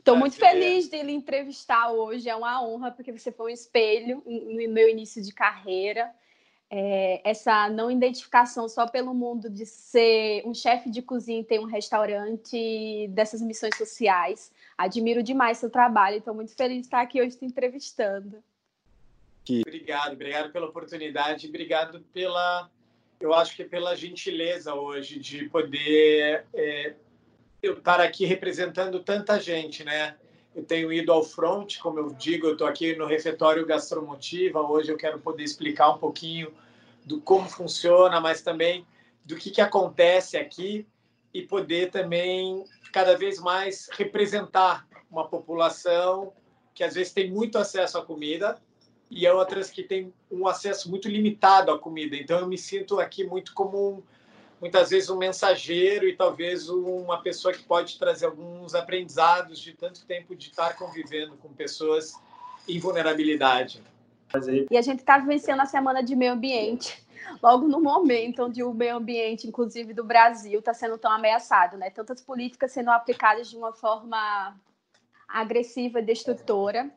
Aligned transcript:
Estou 0.00 0.16
muito 0.16 0.36
feliz 0.36 0.88
de 0.88 1.02
lhe 1.02 1.12
entrevistar 1.12 1.92
hoje. 1.92 2.28
É 2.28 2.34
uma 2.34 2.64
honra, 2.64 2.90
porque 2.90 3.12
você 3.12 3.30
foi 3.30 3.52
um 3.52 3.54
espelho 3.54 4.22
no 4.26 4.72
meu 4.72 4.88
início 4.88 5.22
de 5.22 5.32
carreira. 5.32 6.10
É, 6.70 7.20
essa 7.28 7.68
não 7.68 7.90
identificação 7.90 8.66
só 8.66 8.86
pelo 8.86 9.12
mundo 9.12 9.50
de 9.50 9.66
ser 9.66 10.42
um 10.46 10.54
chefe 10.54 10.88
de 10.88 11.02
cozinha 11.02 11.40
e 11.40 11.44
ter 11.44 11.58
um 11.58 11.64
restaurante, 11.64 13.08
dessas 13.08 13.42
missões 13.42 13.76
sociais. 13.76 14.50
Admiro 14.78 15.22
demais 15.22 15.58
seu 15.58 15.68
trabalho. 15.68 16.16
Estou 16.16 16.34
muito 16.34 16.56
feliz 16.56 16.78
de 16.78 16.86
estar 16.86 17.02
aqui 17.02 17.20
hoje 17.20 17.36
te 17.36 17.44
entrevistando. 17.44 18.42
Obrigado, 19.66 20.12
obrigado 20.14 20.50
pela 20.50 20.66
oportunidade, 20.66 21.48
obrigado 21.48 22.00
pela, 22.12 22.70
eu 23.18 23.34
acho 23.34 23.56
que 23.56 23.64
pela 23.64 23.96
gentileza 23.96 24.74
hoje 24.74 25.18
de 25.18 25.48
poder 25.48 26.46
é, 26.54 26.94
eu 27.62 27.74
estar 27.74 28.00
aqui 28.00 28.24
representando 28.24 29.00
tanta 29.00 29.38
gente, 29.38 29.84
né? 29.84 30.16
Eu 30.54 30.64
tenho 30.64 30.92
ido 30.92 31.12
ao 31.12 31.22
front, 31.22 31.78
como 31.78 31.98
eu 31.98 32.12
digo, 32.12 32.46
eu 32.46 32.52
estou 32.52 32.66
aqui 32.66 32.96
no 32.96 33.06
refeitório 33.06 33.64
Gastromotiva. 33.64 34.60
Hoje 34.60 34.90
eu 34.90 34.96
quero 34.96 35.20
poder 35.20 35.44
explicar 35.44 35.90
um 35.90 35.98
pouquinho 35.98 36.52
do 37.04 37.20
como 37.20 37.48
funciona, 37.48 38.20
mas 38.20 38.42
também 38.42 38.84
do 39.24 39.36
que, 39.36 39.50
que 39.50 39.60
acontece 39.60 40.36
aqui 40.36 40.86
e 41.32 41.42
poder 41.42 41.90
também 41.90 42.64
cada 42.92 43.16
vez 43.16 43.38
mais 43.38 43.88
representar 43.92 44.86
uma 45.10 45.28
população 45.28 46.32
que 46.74 46.82
às 46.82 46.94
vezes 46.94 47.12
tem 47.12 47.30
muito 47.30 47.58
acesso 47.58 47.98
à 47.98 48.04
comida 48.04 48.60
e 49.10 49.26
outras 49.28 49.70
que 49.70 49.82
têm 49.82 50.12
um 50.30 50.46
acesso 50.46 50.88
muito 50.90 51.08
limitado 51.08 51.70
à 51.70 51.78
comida. 51.78 52.16
Então 52.16 52.38
eu 52.40 52.48
me 52.48 52.58
sinto 52.58 52.98
aqui 52.98 53.24
muito 53.24 53.52
como 53.54 53.96
um 53.96 54.02
muitas 54.60 54.90
vezes 54.90 55.08
um 55.08 55.16
mensageiro 55.16 56.06
e 56.06 56.14
talvez 56.14 56.68
uma 56.68 57.22
pessoa 57.22 57.54
que 57.54 57.62
pode 57.62 57.98
trazer 57.98 58.26
alguns 58.26 58.74
aprendizados 58.74 59.58
de 59.58 59.72
tanto 59.72 60.04
tempo 60.04 60.36
de 60.36 60.50
estar 60.50 60.76
convivendo 60.76 61.36
com 61.38 61.48
pessoas 61.48 62.12
em 62.68 62.78
vulnerabilidade. 62.78 63.82
E 64.70 64.76
a 64.76 64.82
gente 64.82 65.00
está 65.00 65.18
vivenciando 65.18 65.62
a 65.62 65.66
semana 65.66 66.02
de 66.02 66.14
meio 66.14 66.32
ambiente, 66.32 67.04
logo 67.42 67.66
no 67.66 67.80
momento 67.80 68.44
onde 68.44 68.62
o 68.62 68.72
meio 68.72 68.96
ambiente, 68.96 69.48
inclusive 69.48 69.94
do 69.94 70.04
Brasil, 70.04 70.58
está 70.60 70.74
sendo 70.74 70.98
tão 70.98 71.10
ameaçado, 71.10 71.76
né? 71.76 71.90
Tantas 71.90 72.20
políticas 72.20 72.70
sendo 72.70 72.90
aplicadas 72.90 73.48
de 73.48 73.56
uma 73.56 73.72
forma 73.72 74.54
agressiva 75.26 76.00
e 76.00 76.04
destrutora. 76.04 76.90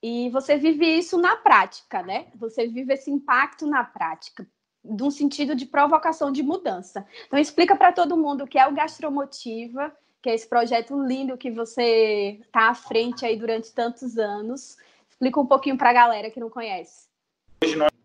E 0.00 0.30
você 0.30 0.56
vive 0.56 0.86
isso 0.86 1.18
na 1.18 1.36
prática, 1.36 2.02
né? 2.02 2.28
Você 2.36 2.68
vive 2.68 2.94
esse 2.94 3.10
impacto 3.10 3.66
na 3.66 3.84
prática 3.84 4.46
de 4.88 5.02
um 5.02 5.10
sentido 5.10 5.54
de 5.54 5.66
provocação 5.66 6.32
de 6.32 6.42
mudança. 6.42 7.06
Então, 7.26 7.38
explica 7.38 7.76
para 7.76 7.92
todo 7.92 8.16
mundo 8.16 8.44
o 8.44 8.46
que 8.46 8.58
é 8.58 8.66
o 8.66 8.74
Gastromotiva, 8.74 9.92
que 10.22 10.30
é 10.30 10.34
esse 10.34 10.48
projeto 10.48 11.00
lindo 11.00 11.36
que 11.36 11.50
você 11.50 12.40
está 12.42 12.70
à 12.70 12.74
frente 12.74 13.24
aí 13.24 13.36
durante 13.36 13.72
tantos 13.72 14.18
anos. 14.18 14.76
Explica 15.08 15.40
um 15.40 15.46
pouquinho 15.46 15.76
para 15.76 15.90
a 15.90 15.92
galera 15.92 16.30
que 16.30 16.40
não 16.40 16.50
conhece. 16.50 17.08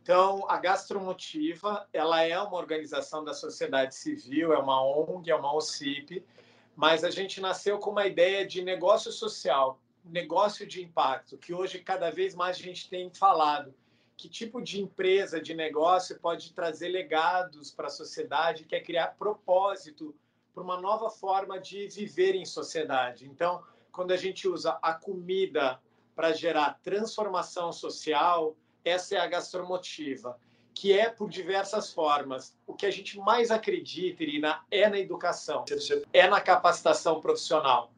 Então, 0.02 0.46
a 0.50 0.58
Gastromotiva, 0.58 1.88
ela 1.94 2.22
é 2.24 2.38
uma 2.40 2.58
organização 2.58 3.24
da 3.24 3.34
sociedade 3.34 3.96
civil, 3.96 4.52
é 4.52 4.58
uma 4.58 4.84
ONG, 4.84 5.32
é 5.32 5.36
uma 5.36 5.56
OCIP, 5.56 6.26
mas 6.76 7.04
a 7.04 7.10
gente 7.10 7.40
nasceu 7.40 7.80
com 7.80 7.92
uma 7.92 8.06
ideia 8.06 8.46
de 8.46 8.62
negócio 8.62 9.12
social, 9.12 9.80
negócio 10.04 10.68
de 10.68 10.84
impacto, 10.84 11.38
que 11.38 11.54
hoje 11.54 11.80
cada 11.80 12.12
vez 12.12 12.36
mais 12.36 12.58
a 12.58 12.62
gente 12.62 12.90
tem 12.90 13.10
falado 13.14 13.74
que 14.16 14.30
tipo 14.30 14.62
de 14.62 14.82
empresa, 14.82 15.42
de 15.42 15.54
negócio 15.54 16.20
pode 16.20 16.54
trazer 16.54 16.90
legados 16.90 17.72
para 17.72 17.88
a 17.88 17.92
sociedade, 17.92 18.66
quer 18.66 18.82
criar 18.82 19.16
propósito 19.18 20.16
para 20.54 20.64
uma 20.64 20.80
nova 20.80 21.10
forma 21.10 21.60
de 21.60 21.88
viver 21.88 22.36
em 22.36 22.46
sociedade. 22.46 23.26
Então, 23.26 23.64
quando 23.92 24.12
a 24.12 24.18
gente 24.18 24.48
usa 24.48 24.78
a 24.82 24.94
comida 24.94 25.80
para 26.16 26.32
gerar 26.32 26.80
transformação 26.84 27.72
social, 27.72 28.56
essa 28.86 29.16
é 29.16 29.20
a 29.20 29.28
gastromotiva, 29.28 30.38
que 30.74 30.92
é 30.92 31.10
por 31.10 31.30
diversas 31.30 31.92
formas. 31.92 32.56
O 32.68 32.74
que 32.74 32.86
a 32.86 32.92
gente 32.92 33.18
mais 33.20 33.52
acredita, 33.52 34.24
Irina, 34.24 34.62
é 34.70 34.88
na 34.90 35.00
educação, 35.00 35.66
é 36.12 36.28
na 36.28 36.42
capacitação 36.42 37.20
profissional. 37.20 37.92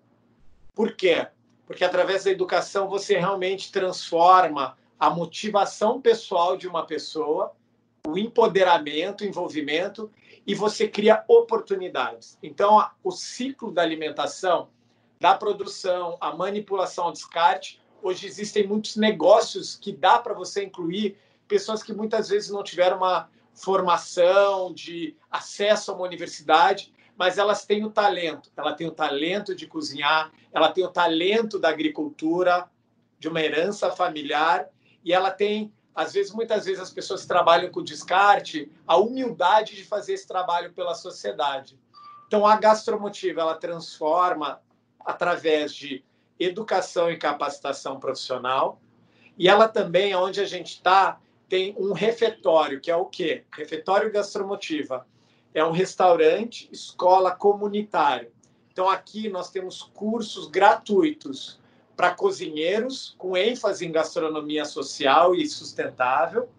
Por 0.73 0.93
quê? 0.93 1.27
Porque 1.65 1.83
através 1.83 2.23
da 2.25 2.31
educação 2.31 2.87
você 2.87 3.17
realmente 3.17 3.71
transforma 3.71 4.77
a 4.99 5.09
motivação 5.09 6.01
pessoal 6.01 6.57
de 6.57 6.67
uma 6.67 6.85
pessoa, 6.85 7.53
o 8.07 8.17
empoderamento, 8.17 9.21
o 9.21 9.27
envolvimento, 9.27 10.11
e 10.45 10.53
você 10.53 10.87
cria 10.87 11.23
oportunidades. 11.27 12.37
Então, 12.41 12.83
o 13.03 13.11
ciclo 13.11 13.71
da 13.71 13.81
alimentação, 13.81 14.69
da 15.19 15.35
produção, 15.35 16.17
a 16.21 16.35
manipulação, 16.35 17.07
o 17.07 17.11
descarte, 17.11 17.81
hoje 18.01 18.27
existem 18.27 18.67
muitos 18.67 18.95
negócios 18.95 19.75
que 19.75 19.91
dá 19.91 20.19
para 20.19 20.33
você 20.33 20.63
incluir 20.63 21.17
pessoas 21.47 21.81
que 21.81 21.93
muitas 21.93 22.29
vezes 22.29 22.49
não 22.49 22.63
tiveram 22.63 22.97
uma 22.97 23.29
formação 23.53 24.73
de 24.73 25.15
acesso 25.31 25.91
a 25.91 25.95
uma 25.95 26.05
universidade, 26.05 26.93
mas 27.17 27.37
elas 27.37 27.65
têm 27.65 27.83
o 27.85 27.89
talento. 27.89 28.51
Ela 28.55 28.73
tem 28.73 28.87
o 28.87 28.91
talento 28.91 29.55
de 29.55 29.65
cozinhar, 29.65 30.31
ela 30.53 30.71
tem 30.71 30.83
o 30.83 30.91
talento 30.91 31.57
da 31.57 31.69
agricultura, 31.69 32.69
de 33.17 33.29
uma 33.29 33.41
herança 33.41 33.89
familiar 33.89 34.69
e 35.05 35.13
ela 35.13 35.29
tem, 35.29 35.71
às 35.93 36.11
vezes, 36.13 36.33
muitas 36.33 36.65
vezes 36.65 36.81
as 36.81 36.89
pessoas 36.89 37.27
trabalham 37.27 37.71
com 37.71 37.83
descarte, 37.83 38.71
a 38.87 38.97
humildade 38.97 39.75
de 39.75 39.83
fazer 39.85 40.13
esse 40.13 40.27
trabalho 40.27 40.73
pela 40.73 40.95
sociedade. 40.95 41.79
Então, 42.27 42.45
a 42.45 42.55
gastromotiva, 42.57 43.41
ela 43.41 43.55
transforma 43.55 44.59
através 44.99 45.73
de 45.73 46.03
educação 46.39 47.11
e 47.11 47.17
capacitação 47.17 47.99
profissional, 47.99 48.81
e 49.37 49.47
ela 49.47 49.67
também, 49.67 50.15
onde 50.15 50.41
a 50.41 50.45
gente 50.45 50.71
está, 50.71 51.19
tem 51.47 51.75
um 51.77 51.93
refeitório, 51.93 52.81
que 52.81 52.89
é 52.89 52.95
o 52.95 53.05
quê? 53.05 53.43
Refeitório 53.55 54.11
Gastromotiva. 54.11 55.05
É 55.53 55.63
um 55.63 55.71
restaurante, 55.71 56.67
escola 56.71 57.31
comunitário. 57.31 58.31
Então, 58.71 58.89
aqui 58.89 59.29
nós 59.29 59.51
temos 59.51 59.83
cursos 59.83 60.47
gratuitos 60.47 61.59
para 61.95 62.11
cozinheiros, 62.13 63.15
com 63.17 63.37
ênfase 63.37 63.85
em 63.85 63.91
gastronomia 63.91 64.65
social 64.65 65.33
e 65.33 65.47
sustentável. 65.47 66.49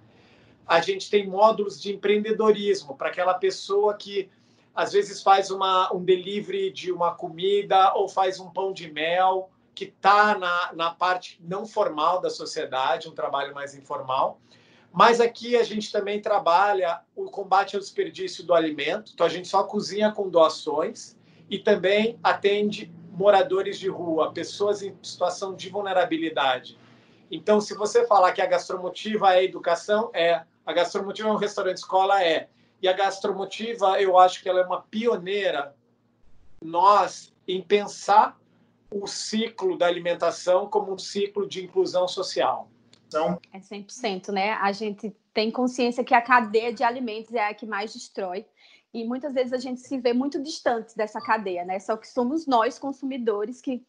A 0.66 0.80
gente 0.80 1.10
tem 1.10 1.26
módulos 1.26 1.80
de 1.80 1.94
empreendedorismo 1.94 2.96
para 2.96 3.08
aquela 3.08 3.34
pessoa 3.34 3.94
que 3.94 4.30
às 4.74 4.92
vezes 4.92 5.22
faz 5.22 5.50
uma, 5.50 5.92
um 5.94 6.04
delivery 6.04 6.70
de 6.70 6.92
uma 6.92 7.14
comida 7.14 7.94
ou 7.94 8.08
faz 8.08 8.38
um 8.38 8.50
pão 8.50 8.72
de 8.72 8.90
mel, 8.90 9.50
que 9.74 9.84
está 9.84 10.36
na, 10.38 10.72
na 10.74 10.90
parte 10.90 11.38
não 11.42 11.66
formal 11.66 12.20
da 12.20 12.30
sociedade, 12.30 13.08
um 13.08 13.14
trabalho 13.14 13.54
mais 13.54 13.74
informal. 13.74 14.40
Mas 14.92 15.20
aqui 15.20 15.56
a 15.56 15.62
gente 15.62 15.92
também 15.92 16.20
trabalha 16.20 17.02
o 17.14 17.26
combate 17.26 17.76
ao 17.76 17.80
desperdício 17.80 18.44
do 18.44 18.54
alimento, 18.54 19.12
então 19.14 19.26
a 19.26 19.30
gente 19.30 19.46
só 19.46 19.62
cozinha 19.64 20.10
com 20.10 20.30
doações 20.30 21.16
e 21.50 21.58
também 21.58 22.18
atende 22.22 22.90
moradores 23.16 23.78
de 23.78 23.88
rua, 23.88 24.30
pessoas 24.32 24.82
em 24.82 24.94
situação 25.02 25.54
de 25.54 25.70
vulnerabilidade. 25.70 26.78
Então, 27.30 27.60
se 27.60 27.74
você 27.74 28.06
falar 28.06 28.32
que 28.32 28.42
a 28.42 28.46
gastromotiva 28.46 29.34
é 29.34 29.42
educação, 29.42 30.10
é. 30.12 30.44
A 30.64 30.72
gastromotiva 30.72 31.28
é 31.28 31.32
um 31.32 31.36
restaurante 31.36 31.78
escola, 31.78 32.22
é. 32.22 32.48
E 32.80 32.86
a 32.86 32.92
gastromotiva, 32.92 34.00
eu 34.00 34.18
acho 34.18 34.42
que 34.42 34.48
ela 34.48 34.60
é 34.60 34.64
uma 34.64 34.82
pioneira, 34.82 35.74
nós, 36.62 37.32
em 37.48 37.62
pensar 37.62 38.38
o 38.90 39.06
ciclo 39.06 39.78
da 39.78 39.86
alimentação 39.86 40.68
como 40.68 40.92
um 40.92 40.98
ciclo 40.98 41.48
de 41.48 41.64
inclusão 41.64 42.06
social. 42.06 42.68
Então... 43.08 43.40
É 43.52 43.58
100%, 43.58 44.28
né? 44.28 44.52
A 44.52 44.72
gente 44.72 45.14
tem 45.32 45.50
consciência 45.50 46.04
que 46.04 46.14
a 46.14 46.20
cadeia 46.20 46.72
de 46.72 46.84
alimentos 46.84 47.34
é 47.34 47.48
a 47.48 47.54
que 47.54 47.66
mais 47.66 47.92
destrói 47.94 48.44
e 48.96 49.04
muitas 49.04 49.34
vezes 49.34 49.52
a 49.52 49.58
gente 49.58 49.82
se 49.82 49.98
vê 50.00 50.14
muito 50.14 50.42
distante 50.42 50.96
dessa 50.96 51.20
cadeia, 51.20 51.66
né? 51.66 51.78
Só 51.78 51.98
que 51.98 52.08
somos 52.08 52.46
nós, 52.46 52.78
consumidores, 52.78 53.60
que 53.60 53.84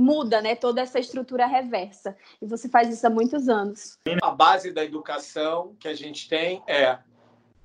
muda 0.00 0.40
né, 0.40 0.54
toda 0.54 0.80
essa 0.80 0.98
estrutura 0.98 1.44
reversa. 1.44 2.16
E 2.40 2.46
você 2.46 2.66
faz 2.66 2.88
isso 2.88 3.06
há 3.06 3.10
muitos 3.10 3.50
anos. 3.50 3.98
A 4.22 4.30
base 4.30 4.72
da 4.72 4.82
educação 4.82 5.76
que 5.78 5.86
a 5.86 5.92
gente 5.92 6.26
tem 6.26 6.62
é 6.66 6.98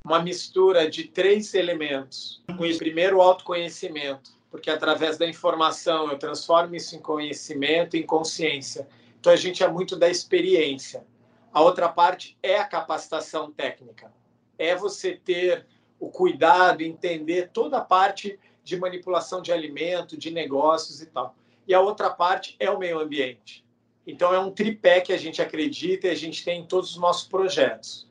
uma 0.04 0.22
mistura 0.22 0.90
de 0.90 1.06
três 1.06 1.54
elementos. 1.54 2.44
Primeiro, 2.78 3.20
o 3.20 3.22
autoconhecimento, 3.22 4.32
porque 4.50 4.70
através 4.70 5.18
da 5.18 5.26
informação 5.26 6.12
eu 6.12 6.20
transformo 6.20 6.76
isso 6.76 6.94
em 6.94 7.00
conhecimento, 7.00 7.96
em 7.96 8.06
consciência. 8.06 8.86
Então 9.18 9.32
a 9.32 9.38
gente 9.38 9.64
é 9.64 9.68
muito 9.70 9.96
da 9.96 10.10
experiência. 10.10 11.06
A 11.54 11.62
outra 11.62 11.88
parte 11.88 12.38
é 12.44 12.58
a 12.58 12.66
capacitação 12.66 13.50
técnica. 13.50 14.12
É 14.58 14.76
você 14.76 15.16
ter 15.16 15.66
o 16.02 16.10
cuidado, 16.10 16.82
entender 16.82 17.52
toda 17.54 17.78
a 17.78 17.82
parte 17.82 18.40
de 18.64 18.76
manipulação 18.76 19.40
de 19.40 19.54
alimento, 19.54 20.18
de 20.18 20.32
negócios 20.32 21.00
e 21.00 21.06
tal. 21.06 21.36
E 21.68 21.76
a 21.76 21.80
outra 21.80 22.10
parte 22.10 22.56
é 22.60 22.72
o 22.72 22.80
meio 22.80 23.00
ambiente. 23.00 23.64
Então 24.06 24.34
é 24.34 24.40
um 24.40 24.50
tripé 24.50 25.00
que 25.00 25.14
a 25.14 25.18
gente 25.18 25.44
acredita 25.44 26.08
e 26.08 26.10
a 26.10 26.16
gente 26.16 26.44
tem 26.44 26.62
em 26.62 26.66
todos 26.66 26.92
os 26.92 26.98
nossos 26.98 27.28
projetos. 27.28 28.10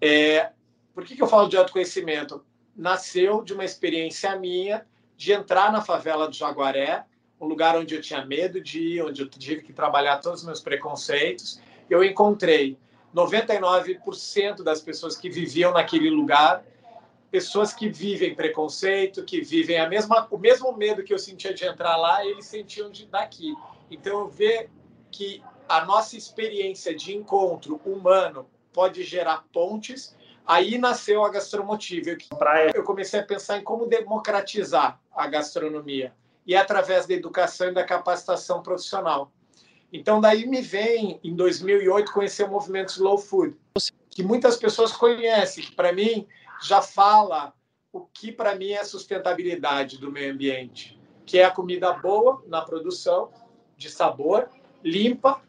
É, 0.00 0.52
por 0.94 1.04
que, 1.04 1.16
que 1.16 1.22
eu 1.22 1.26
falo 1.26 1.48
de 1.48 1.56
autoconhecimento? 1.56 2.44
Nasceu 2.76 3.42
de 3.42 3.52
uma 3.52 3.64
experiência 3.64 4.36
minha 4.36 4.86
de 5.16 5.32
entrar 5.32 5.72
na 5.72 5.82
favela 5.82 6.28
do 6.28 6.36
Jaguaré, 6.36 7.04
um 7.40 7.46
lugar 7.46 7.76
onde 7.76 7.96
eu 7.96 8.00
tinha 8.00 8.24
medo 8.24 8.60
de 8.60 8.80
ir, 8.80 9.02
onde 9.02 9.22
eu 9.22 9.28
tive 9.28 9.62
que 9.62 9.72
trabalhar 9.72 10.18
todos 10.18 10.40
os 10.40 10.46
meus 10.46 10.60
preconceitos. 10.60 11.60
Eu 11.90 12.04
encontrei 12.04 12.78
99% 13.12 14.62
das 14.62 14.80
pessoas 14.80 15.16
que 15.16 15.28
viviam 15.28 15.72
naquele 15.72 16.10
lugar, 16.10 16.64
pessoas 17.30 17.72
que 17.72 17.88
vivem 17.88 18.34
preconceito, 18.34 19.24
que 19.24 19.40
vivem 19.40 19.78
a 19.78 19.88
mesma, 19.88 20.26
o 20.30 20.38
mesmo 20.38 20.72
medo 20.76 21.02
que 21.02 21.12
eu 21.12 21.18
sentia 21.18 21.52
de 21.52 21.64
entrar 21.64 21.96
lá, 21.96 22.24
eles 22.24 22.46
sentiam 22.46 22.90
de 22.90 23.06
daqui. 23.06 23.54
Então 23.90 24.28
ver 24.28 24.70
que 25.10 25.42
a 25.68 25.84
nossa 25.84 26.16
experiência 26.16 26.94
de 26.94 27.14
encontro 27.14 27.80
humano 27.84 28.48
pode 28.72 29.02
gerar 29.02 29.44
pontes 29.52 30.16
Aí 30.48 30.78
nasceu 30.78 31.22
a 31.26 31.28
gastromotiva. 31.28 32.16
Eu 32.74 32.82
comecei 32.82 33.20
a 33.20 33.22
pensar 33.22 33.58
em 33.58 33.62
como 33.62 33.86
democratizar 33.86 34.98
a 35.14 35.26
gastronomia 35.26 36.14
e 36.46 36.56
através 36.56 37.04
da 37.04 37.12
educação 37.12 37.68
e 37.68 37.74
da 37.74 37.84
capacitação 37.84 38.62
profissional. 38.62 39.30
Então 39.92 40.22
daí 40.22 40.46
me 40.46 40.62
vem 40.62 41.20
em 41.22 41.36
2008 41.36 42.10
conhecer 42.10 42.44
o 42.44 42.48
movimento 42.48 42.92
Slow 42.92 43.18
Food, 43.18 43.56
que 44.08 44.22
muitas 44.22 44.56
pessoas 44.56 44.90
conhecem, 44.90 45.64
que 45.64 45.72
para 45.72 45.92
mim 45.92 46.26
já 46.62 46.82
fala 46.82 47.52
o 47.92 48.00
que 48.00 48.30
para 48.30 48.54
mim 48.54 48.70
é 48.70 48.84
sustentabilidade 48.84 49.98
do 49.98 50.10
meio 50.10 50.32
ambiente, 50.32 51.00
que 51.24 51.38
é 51.38 51.44
a 51.44 51.50
comida 51.50 51.92
boa 51.92 52.42
na 52.46 52.62
produção, 52.62 53.30
de 53.76 53.88
sabor, 53.88 54.48
limpa 54.82 55.40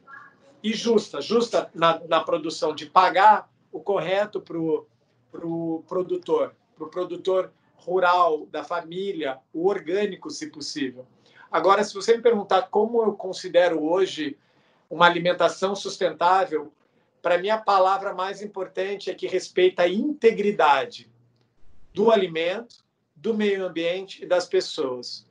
e 0.64 0.74
justa, 0.74 1.22
justa 1.22 1.70
na, 1.74 2.00
na 2.08 2.24
produção, 2.24 2.74
de 2.74 2.86
pagar 2.86 3.50
o 3.72 3.80
correto 3.80 4.40
para 4.42 4.58
o 4.58 4.86
pro 5.32 5.84
produtor, 5.88 6.56
para 6.76 6.86
o 6.86 6.90
produtor 6.90 7.52
rural, 7.76 8.46
da 8.48 8.64
família, 8.64 9.40
o 9.54 9.68
orgânico, 9.68 10.30
se 10.30 10.48
possível. 10.48 11.06
Agora, 11.52 11.84
se 11.84 11.94
você 11.94 12.16
me 12.16 12.22
perguntar 12.22 12.64
como 12.64 13.02
eu 13.02 13.14
considero 13.14 13.84
hoje 13.84 14.38
uma 14.90 15.06
alimentação 15.06 15.76
sustentável, 15.76 16.72
para 17.22 17.38
mim 17.38 17.50
a 17.50 17.58
palavra 17.58 18.14
mais 18.14 18.42
importante 18.42 19.10
é 19.10 19.16
que 19.16 19.28
respeita 19.28 19.84
a 19.84 19.90
integridade 19.90 21.12
do 21.94 22.12
alimento, 22.12 22.84
do 23.16 23.34
meio 23.34 23.66
ambiente 23.66 24.24
e 24.24 24.28
das 24.28 24.48
pessoas. 24.48 25.28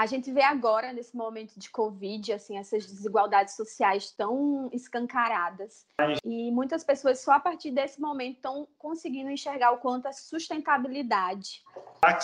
A 0.00 0.06
gente 0.06 0.32
vê 0.32 0.42
agora, 0.42 0.94
nesse 0.94 1.14
momento 1.14 1.58
de 1.58 1.68
Covid, 1.68 2.32
assim, 2.32 2.56
essas 2.56 2.86
desigualdades 2.86 3.54
sociais 3.54 4.10
tão 4.12 4.70
escancaradas. 4.72 5.86
E 6.24 6.50
muitas 6.50 6.82
pessoas, 6.82 7.20
só 7.20 7.32
a 7.32 7.40
partir 7.40 7.70
desse 7.70 8.00
momento, 8.00 8.36
estão 8.36 8.66
conseguindo 8.78 9.30
enxergar 9.30 9.72
o 9.72 9.78
quanto 9.78 10.06
a 10.06 10.12
sustentabilidade 10.12 11.62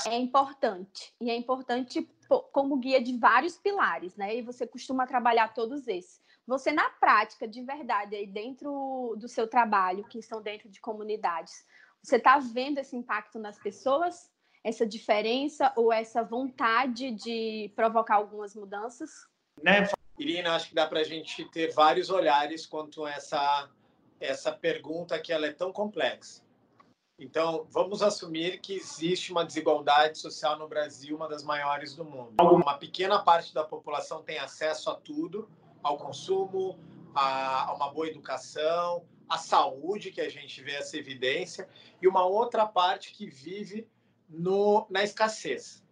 é 0.07 0.17
importante. 0.17 1.13
E 1.21 1.31
é 1.31 1.37
importante 1.37 2.09
como 2.51 2.79
guia 2.79 3.03
de 3.03 3.19
vários 3.19 3.59
pilares, 3.59 4.17
né? 4.17 4.37
E 4.37 4.43
você 4.43 4.67
costuma 4.67 5.07
trabalhar 5.07 5.53
todos 5.53 5.87
esses. 5.87 6.25
Você, 6.47 6.71
na 6.71 6.89
prática, 6.91 7.47
de 7.47 7.63
verdade, 7.63 8.15
aí 8.15 8.27
dentro 8.27 9.17
do 9.19 9.29
seu 9.29 9.49
trabalho, 9.49 10.05
que 10.05 10.19
estão 10.19 10.41
dentro 10.41 10.69
de 10.69 10.81
comunidades, 10.81 11.65
você 12.03 12.17
está 12.17 12.39
vendo 12.39 12.79
esse 12.79 12.95
impacto 12.97 13.39
nas 13.39 13.59
pessoas? 13.59 14.31
essa 14.67 14.85
diferença 14.85 15.73
ou 15.77 15.93
essa 15.93 16.25
vontade 16.25 17.13
de 17.13 17.71
provocar 17.77 18.17
algumas 18.17 18.53
mudanças? 18.57 19.25
Né? 19.63 19.89
Irina, 20.19 20.57
acho 20.57 20.71
que 20.71 20.75
dá 20.75 20.89
para 20.89 20.99
a 20.99 21.05
gente 21.05 21.45
ter 21.51 21.73
vários 21.73 22.11
olhares 22.11 22.67
quanto 22.67 23.05
a 23.05 23.13
essa, 23.13 23.71
essa 24.19 24.51
pergunta 24.51 25.21
que 25.21 25.33
ela 25.33 25.47
é 25.47 25.53
tão 25.53 25.73
complexa. 25.73 26.43
Então, 27.17 27.65
vamos 27.71 28.03
assumir 28.03 28.61
que 28.61 28.75
existe 28.75 29.31
uma 29.31 29.45
desigualdade 29.45 30.19
social 30.19 30.59
no 30.59 30.67
Brasil, 30.67 31.15
uma 31.15 31.29
das 31.29 31.45
maiores 31.45 31.95
do 31.95 32.05
mundo. 32.05 32.35
Uma 32.41 32.77
pequena 32.77 33.23
parte 33.23 33.55
da 33.55 33.63
população 33.63 34.25
tem 34.25 34.39
acesso 34.39 34.91
a 34.91 34.97
tudo, 34.97 35.49
ao 35.87 35.97
consumo, 35.97 36.79
a, 37.15 37.73
uma 37.75 37.91
boa 37.93 38.09
educação, 38.09 39.07
à 39.29 39.39
saúde, 39.39 40.11
que 40.11 40.21
a 40.21 40.29
gente 40.29 40.61
vê 40.61 40.73
essa 40.73 40.97
evidência, 40.97 41.69
e 42.03 42.09
uma 42.09 42.27
outra 42.27 42.67
parte 42.67 43.13
que 43.13 43.29
vive 43.29 43.89
no, 44.29 44.87
na 44.91 45.05
escassez. 45.05 45.85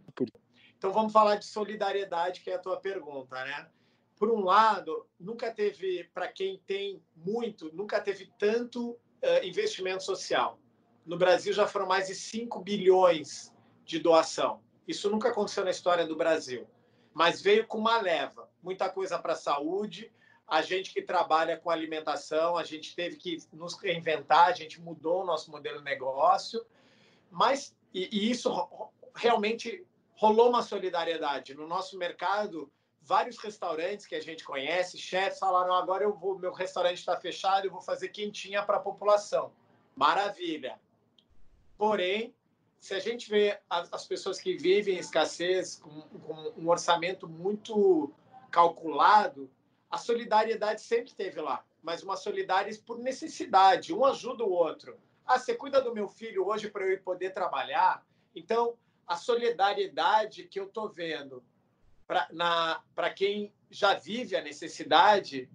Então 0.76 0.92
vamos 0.92 1.12
falar 1.12 1.36
de 1.36 1.46
solidariedade, 1.46 2.40
que 2.40 2.50
é 2.50 2.54
a 2.54 2.58
tua 2.58 2.76
pergunta, 2.76 3.42
né? 3.44 3.68
Por 4.16 4.30
um 4.30 4.40
lado, 4.40 5.06
nunca 5.18 5.52
teve, 5.52 6.04
para 6.12 6.28
quem 6.28 6.60
tem 6.66 7.02
muito, 7.16 7.72
nunca 7.72 8.00
teve 8.00 8.32
tanto 8.38 8.90
uh, 8.90 9.44
investimento 9.44 10.02
social. 10.02 10.58
No 11.06 11.16
Brasil 11.16 11.52
já 11.52 11.66
foram 11.66 11.86
mais 11.86 12.08
de 12.08 12.14
5 12.14 12.60
bilhões 12.60 13.52
de 13.84 13.98
doação. 13.98 14.60
Isso 14.86 15.08
nunca 15.10 15.28
aconteceu 15.28 15.64
na 15.64 15.70
história 15.70 16.06
do 16.06 16.16
Brasil. 16.16 16.66
Mas 17.14 17.40
veio 17.40 17.66
com 17.66 17.78
uma 17.78 18.00
leva, 18.00 18.50
muita 18.62 18.90
coisa 18.90 19.18
para 19.18 19.32
a 19.34 19.36
saúde, 19.36 20.12
a 20.46 20.60
gente 20.60 20.92
que 20.92 21.00
trabalha 21.00 21.56
com 21.56 21.70
alimentação, 21.70 22.56
a 22.58 22.64
gente 22.64 22.94
teve 22.94 23.16
que 23.16 23.38
nos 23.52 23.74
reinventar, 23.74 24.48
a 24.48 24.52
gente 24.52 24.80
mudou 24.80 25.22
o 25.22 25.26
nosso 25.26 25.50
modelo 25.50 25.78
de 25.78 25.84
negócio, 25.84 26.66
mas 27.30 27.74
e, 27.94 28.08
e 28.12 28.30
isso 28.30 28.50
realmente 29.14 29.86
rolou 30.16 30.48
uma 30.50 30.62
solidariedade. 30.62 31.54
No 31.54 31.66
nosso 31.66 31.96
mercado, 31.96 32.70
vários 33.00 33.38
restaurantes 33.38 34.06
que 34.06 34.14
a 34.14 34.20
gente 34.20 34.44
conhece, 34.44 34.98
chefes 34.98 35.38
falaram: 35.38 35.72
agora 35.72 36.02
eu 36.02 36.12
vou, 36.12 36.38
meu 36.38 36.52
restaurante 36.52 36.98
está 36.98 37.16
fechado, 37.16 37.66
eu 37.66 37.70
vou 37.70 37.80
fazer 37.80 38.08
quentinha 38.08 38.62
para 38.62 38.76
a 38.78 38.80
população. 38.80 39.52
Maravilha. 39.94 40.80
Porém, 41.78 42.34
se 42.84 42.92
a 42.92 43.00
gente 43.00 43.30
vê 43.30 43.58
as, 43.70 43.90
as 43.90 44.06
pessoas 44.06 44.38
que 44.38 44.58
vivem 44.58 44.96
em 44.96 44.98
escassez, 44.98 45.76
com, 45.76 46.02
com, 46.02 46.52
um 46.54 46.68
orçamento 46.68 47.26
muito 47.26 48.12
calculado, 48.50 49.50
a 49.90 49.96
solidariedade 49.96 50.82
sempre 50.82 51.14
teve 51.14 51.40
lá, 51.40 51.64
mas 51.82 52.02
uma 52.02 52.14
solidariedade 52.14 52.84
por 52.84 52.98
necessidade, 52.98 53.94
um 53.94 54.04
ajuda 54.04 54.44
o 54.44 54.52
outro. 54.52 54.98
Ah, 55.24 55.38
você 55.38 55.54
cuida 55.54 55.80
do 55.80 55.94
meu 55.94 56.08
filho 56.08 56.46
hoje 56.46 56.68
para 56.68 56.84
eu 56.84 57.00
poder 57.00 57.30
trabalhar? 57.30 58.06
Então, 58.34 58.76
a 59.06 59.16
solidariedade 59.16 60.44
que 60.44 60.60
eu 60.60 60.66
estou 60.66 60.86
vendo 60.86 61.42
para 62.06 63.10
quem 63.16 63.50
já 63.70 63.94
vive 63.94 64.36
a 64.36 64.42
necessidade, 64.42 65.48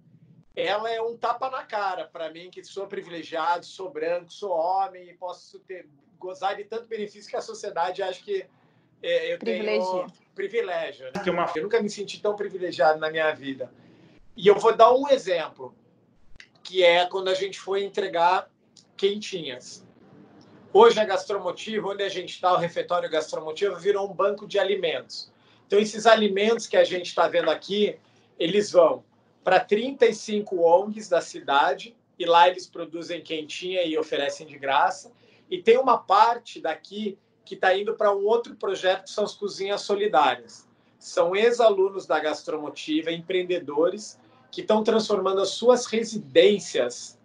ela 0.56 0.90
é 0.90 1.00
um 1.00 1.16
tapa 1.16 1.48
na 1.48 1.62
cara 1.62 2.08
para 2.08 2.32
mim, 2.32 2.50
que 2.50 2.64
sou 2.64 2.88
privilegiado, 2.88 3.64
sou 3.64 3.88
branco, 3.88 4.32
sou 4.32 4.50
homem 4.50 5.10
e 5.10 5.14
posso 5.14 5.60
ter, 5.60 5.88
gozar 6.20 6.54
de 6.54 6.64
tanto 6.64 6.86
benefício 6.86 7.28
que 7.28 7.36
a 7.36 7.40
sociedade 7.40 8.02
acha 8.02 8.22
que 8.22 8.46
é, 9.02 9.32
eu 9.32 9.38
tenho 9.38 9.64
privilégio. 10.34 11.06
Né? 11.06 11.12
Eu 11.56 11.62
nunca 11.62 11.82
me 11.82 11.88
senti 11.88 12.20
tão 12.20 12.36
privilegiado 12.36 13.00
na 13.00 13.10
minha 13.10 13.32
vida. 13.32 13.72
E 14.36 14.46
eu 14.46 14.58
vou 14.58 14.76
dar 14.76 14.92
um 14.92 15.08
exemplo, 15.08 15.74
que 16.62 16.84
é 16.84 17.06
quando 17.06 17.28
a 17.28 17.34
gente 17.34 17.58
foi 17.58 17.82
entregar 17.82 18.48
quentinhas. 18.96 19.84
Hoje 20.72 21.00
a 21.00 21.04
Gastromotiva, 21.04 21.88
onde 21.88 22.02
a 22.02 22.08
gente 22.08 22.30
está, 22.30 22.52
o 22.52 22.58
refeitório 22.58 23.10
Gastromotiva, 23.10 23.74
virou 23.76 24.08
um 24.08 24.14
banco 24.14 24.46
de 24.46 24.58
alimentos. 24.58 25.32
Então, 25.66 25.78
esses 25.78 26.06
alimentos 26.06 26.66
que 26.66 26.76
a 26.76 26.84
gente 26.84 27.06
está 27.06 27.26
vendo 27.26 27.50
aqui, 27.50 27.98
eles 28.38 28.70
vão 28.70 29.02
para 29.42 29.58
35 29.58 30.60
ONGs 30.60 31.08
da 31.08 31.20
cidade, 31.20 31.96
e 32.18 32.26
lá 32.26 32.48
eles 32.48 32.66
produzem 32.66 33.22
quentinha 33.22 33.82
e 33.82 33.96
oferecem 33.98 34.46
de 34.46 34.58
graça. 34.58 35.10
E 35.50 35.60
tem 35.60 35.76
uma 35.78 35.98
parte 35.98 36.60
daqui 36.60 37.18
que 37.44 37.54
está 37.54 37.76
indo 37.76 37.94
para 37.94 38.14
um 38.14 38.24
outro 38.24 38.54
projeto, 38.54 39.04
que 39.04 39.10
são 39.10 39.24
as 39.24 39.34
cozinhas 39.34 39.80
solidárias. 39.80 40.68
São 40.98 41.34
ex-alunos 41.34 42.06
da 42.06 42.20
Gastromotiva, 42.20 43.10
empreendedores, 43.10 44.20
que 44.50 44.60
estão 44.60 44.84
transformando 44.84 45.40
as 45.40 45.50
suas 45.50 45.86
residências 45.86 47.18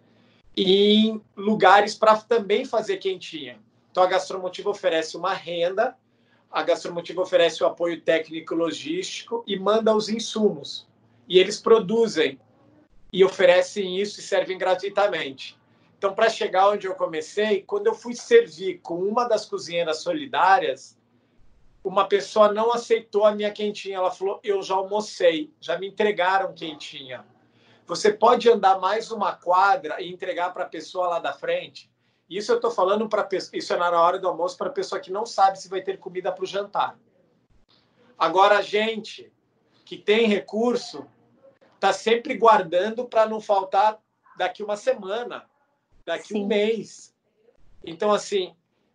em 0.56 1.20
lugares 1.36 1.94
para 1.94 2.16
também 2.16 2.64
fazer 2.64 2.96
quentinha. 2.96 3.60
Então, 3.90 4.02
a 4.02 4.06
Gastromotiva 4.06 4.70
oferece 4.70 5.16
uma 5.16 5.32
renda, 5.32 5.96
a 6.50 6.62
Gastromotiva 6.62 7.22
oferece 7.22 7.62
o 7.62 7.66
apoio 7.66 8.00
técnico 8.00 8.54
logístico 8.54 9.44
e 9.46 9.58
manda 9.58 9.94
os 9.94 10.08
insumos. 10.08 10.86
E 11.28 11.38
eles 11.38 11.60
produzem 11.60 12.40
e 13.12 13.24
oferecem 13.24 14.00
isso 14.00 14.20
e 14.20 14.22
servem 14.22 14.58
gratuitamente. 14.58 15.58
Então, 16.06 16.14
para 16.14 16.30
chegar 16.30 16.68
onde 16.68 16.86
eu 16.86 16.94
comecei, 16.94 17.62
quando 17.62 17.88
eu 17.88 17.94
fui 17.94 18.14
servir 18.14 18.78
com 18.78 18.94
uma 18.94 19.24
das 19.24 19.44
cozinheiras 19.44 20.02
solidárias, 20.02 20.96
uma 21.82 22.06
pessoa 22.06 22.52
não 22.52 22.72
aceitou 22.72 23.24
a 23.24 23.34
minha 23.34 23.50
quentinha. 23.50 23.96
Ela 23.96 24.12
falou: 24.12 24.38
Eu 24.44 24.62
já 24.62 24.76
almocei, 24.76 25.52
já 25.60 25.76
me 25.76 25.88
entregaram 25.88 26.54
quentinha. 26.54 27.26
Você 27.88 28.12
pode 28.12 28.48
andar 28.48 28.78
mais 28.78 29.10
uma 29.10 29.34
quadra 29.34 30.00
e 30.00 30.08
entregar 30.08 30.54
para 30.54 30.62
a 30.62 30.68
pessoa 30.68 31.08
lá 31.08 31.18
da 31.18 31.32
frente. 31.32 31.90
Isso 32.30 32.52
eu 32.52 32.56
estou 32.56 32.70
falando 32.70 33.08
para 33.08 33.28
isso 33.52 33.72
é 33.72 33.76
na 33.76 34.00
hora 34.00 34.20
do 34.20 34.28
almoço 34.28 34.56
para 34.56 34.68
a 34.68 34.72
pessoa 34.72 35.00
que 35.00 35.10
não 35.10 35.26
sabe 35.26 35.58
se 35.60 35.68
vai 35.68 35.82
ter 35.82 35.98
comida 35.98 36.30
para 36.30 36.44
o 36.44 36.46
jantar. 36.46 36.96
Agora 38.16 38.58
a 38.58 38.62
gente 38.62 39.32
que 39.84 39.96
tem 39.96 40.28
recurso 40.28 41.04
está 41.74 41.92
sempre 41.92 42.36
guardando 42.36 43.06
para 43.06 43.26
não 43.26 43.40
faltar 43.40 43.98
daqui 44.36 44.62
uma 44.62 44.76
semana, 44.76 45.44
daqui 46.06 46.28
Sim. 46.28 46.44
um 46.44 46.46
mês. 46.46 47.14
Então 47.84 48.12
assim, 48.12 48.54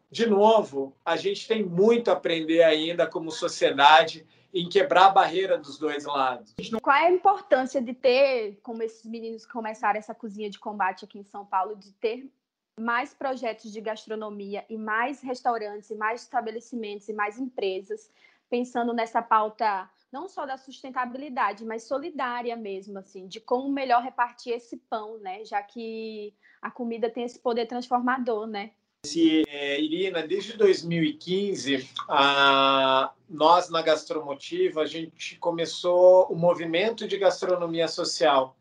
de 0.10 0.26
novo, 0.26 0.96
a 1.06 1.16
gente 1.16 1.48
tem 1.48 1.64
muito 1.64 2.10
a 2.10 2.14
aprender 2.14 2.64
ainda 2.64 3.06
como 3.06 3.30
sociedade 3.30 4.26
em 4.54 4.68
quebrar 4.68 5.06
a 5.06 5.12
barreira 5.12 5.58
dos 5.58 5.78
dois 5.78 6.06
lados. 6.06 6.54
Qual 6.82 6.96
é 6.96 7.08
a 7.08 7.12
importância 7.12 7.82
de 7.82 7.94
ter, 7.94 8.60
como 8.64 8.84
esses 8.84 9.06
meninos 9.06 9.46
começaram 9.46 10.00
essa 10.00 10.14
cozinha 10.14 10.50
de 10.50 10.60
combate 10.60 11.06
aqui 11.06 11.20
em 11.20 11.24
São 11.24 11.46
Paulo, 11.46 11.76
de 11.76 11.94
ter 11.94 12.30
mais 12.78 13.14
projetos 13.14 13.72
de 13.72 13.80
gastronomia 13.80 14.66
e 14.70 14.78
mais 14.78 15.22
restaurantes 15.22 15.90
e 15.90 15.96
mais 15.96 16.24
estabelecimentos 16.24 17.08
e 17.08 17.14
mais 17.14 17.40
empresas 17.40 18.10
pensando 18.50 18.94
nessa 18.94 19.22
pauta 19.22 19.90
não 20.12 20.28
só 20.28 20.46
da 20.46 20.58
sustentabilidade, 20.58 21.64
mas 21.64 21.84
solidária 21.84 22.56
mesmo, 22.56 23.00
assim, 23.00 23.28
de 23.28 23.40
como 23.40 23.72
melhor 23.72 24.04
repartir 24.04 24.54
esse 24.54 24.78
pão, 24.90 25.18
né? 25.20 25.46
Já 25.46 25.62
que 25.64 26.34
a 26.62 26.70
comida 26.70 27.10
tem 27.10 27.24
esse 27.24 27.40
poder 27.40 27.66
transformador, 27.66 28.46
né? 28.46 28.72
Se, 29.06 29.44
é, 29.48 29.82
Irina, 29.82 30.22
desde 30.22 30.56
2015, 30.56 31.90
a, 32.08 33.12
nós 33.28 33.70
na 33.70 33.82
Gastromotiva, 33.82 34.82
a 34.82 34.86
gente 34.86 35.38
começou 35.38 36.28
o 36.28 36.36
movimento 36.36 37.08
de 37.08 37.18
gastronomia 37.18 37.88
social. 37.88 38.56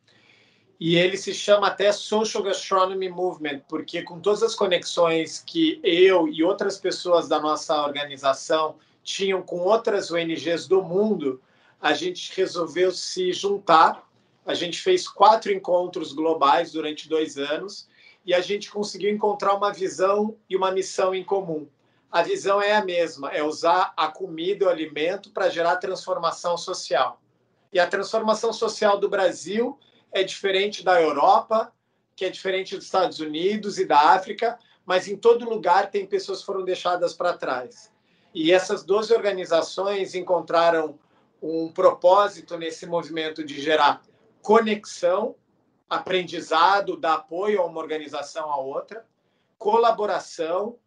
E 0.78 0.97
ele 0.97 1.19
se 1.19 1.35
chama 1.35 1.66
até 1.66 1.92
Social 1.92 2.42
Gastronomy 2.42 3.11
Movement, 3.11 3.61
porque 3.69 4.02
com 4.02 4.19
todas 4.19 4.42
as 4.42 4.54
conexões 4.54 5.38
que 5.38 5.78
eu 5.83 6.26
e 6.26 6.42
outras 6.42 6.78
pessoas 6.78 7.28
da 7.28 7.38
nossa 7.38 7.78
organização 7.85 8.76
tinham 9.02 9.42
com 9.42 9.61
outras 9.61 10.11
ONGs 10.11 10.66
do 10.66 10.83
mundo, 10.83 11.40
a 11.80 11.92
gente 11.92 12.33
resolveu 12.37 12.92
se 12.92 13.33
juntar. 13.33 14.09
A 14.45 14.54
gente 14.54 14.80
fez 14.80 15.09
quatro 15.09 15.52
encontros 15.52 16.12
globais 16.12 16.73
durante 16.73 17.09
dois 17.09 17.37
anos 17.37 17.88
e 18.25 18.35
a 18.35 18.40
gente 18.40 18.71
conseguiu 18.71 19.11
encontrar 19.11 19.54
uma 19.54 19.73
visão 19.73 20.37
e 20.49 20.57
uma 20.57 20.71
missão 20.71 21.14
em 21.14 21.25
comum. 21.25 21.66
A 22.11 22.23
visão 22.23 22.61
é 22.61 22.75
a 22.75 22.85
mesma, 22.85 23.30
é 23.30 23.42
usar 23.42 23.92
a 23.97 24.09
comida, 24.09 24.66
o 24.66 24.69
alimento 24.69 25.30
para 25.30 25.49
gerar 25.49 25.76
transformação 25.76 26.57
social. 26.59 27.21
E 27.73 27.78
a 27.78 27.87
transformação 27.87 28.52
social 28.52 28.99
do 28.99 29.09
Brasil 29.09 29.78
é 30.12 30.25
diferente 30.25 30.85
da 30.85 31.00
Europa, 31.00 31.73
que 32.16 32.25
é 32.25 32.30
diferente 32.30 32.76
dos 32.76 32.85
Estados 32.85 33.21
Unidos 33.21 33.78
e 33.78 33.87
da 33.87 34.12
África, 34.12 34.59
mas 34.85 35.07
em 35.07 35.16
todo 35.16 35.49
lugar 35.49 35.90
tem 35.90 36.04
pessoas 36.04 36.40
que 36.40 36.47
foram 36.47 36.64
deixadas 36.64 37.14
para 37.14 37.38
trás. 37.38 37.92
E 38.34 38.52
essas 38.52 38.84
12 38.84 39.12
organizações 39.12 40.14
encontraram 40.14 40.99
um 41.42 41.70
propósito 41.72 42.56
nesse 42.56 42.87
movimento 42.87 43.44
de 43.44 43.60
gerar 43.60 44.02
conexão 44.42 45.34
aprendizado, 45.88 46.96
dar 46.96 47.14
apoio 47.14 47.60
a 47.60 47.66
uma 47.66 47.80
organização 47.80 48.50
a 48.52 48.56
outra, 48.56 49.04
colaboração 49.58 50.78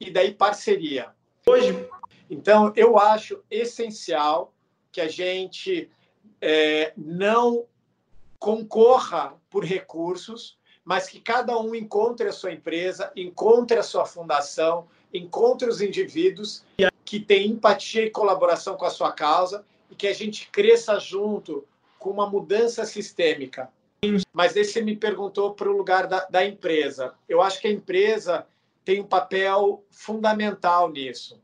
e 0.00 0.10
daí 0.10 0.34
parceria. 0.34 1.14
Hoje, 1.46 1.88
então, 2.28 2.72
eu 2.74 2.98
acho 2.98 3.42
essencial 3.48 4.52
que 4.90 5.00
a 5.00 5.08
gente 5.08 5.88
é, 6.40 6.92
não 6.96 7.66
concorra 8.38 9.34
por 9.48 9.64
recursos, 9.64 10.58
mas 10.84 11.08
que 11.08 11.20
cada 11.20 11.58
um 11.58 11.74
encontre 11.74 12.28
a 12.28 12.32
sua 12.32 12.52
empresa, 12.52 13.12
encontre 13.14 13.78
a 13.78 13.82
sua 13.82 14.04
fundação, 14.04 14.88
encontre 15.12 15.68
os 15.68 15.80
indivíduos 15.80 16.64
que 17.04 17.20
têm 17.20 17.48
empatia 17.48 18.04
e 18.04 18.10
colaboração 18.10 18.76
com 18.76 18.84
a 18.84 18.90
sua 18.90 19.12
causa 19.12 19.64
e 19.90 19.94
que 19.94 20.06
a 20.06 20.14
gente 20.14 20.48
cresça 20.50 20.98
junto 20.98 21.64
com 21.98 22.10
uma 22.10 22.28
mudança 22.28 22.84
sistêmica 22.84 23.70
mas 24.32 24.56
aí 24.56 24.64
você 24.64 24.80
me 24.80 24.96
perguntou 24.96 25.54
para 25.54 25.68
o 25.68 25.76
lugar 25.76 26.06
da, 26.06 26.24
da 26.26 26.46
empresa. 26.46 27.14
Eu 27.28 27.42
acho 27.42 27.60
que 27.60 27.66
a 27.66 27.72
empresa 27.72 28.46
tem 28.84 29.00
um 29.00 29.04
papel 29.04 29.84
fundamental 29.90 30.90
nisso. 30.90 31.40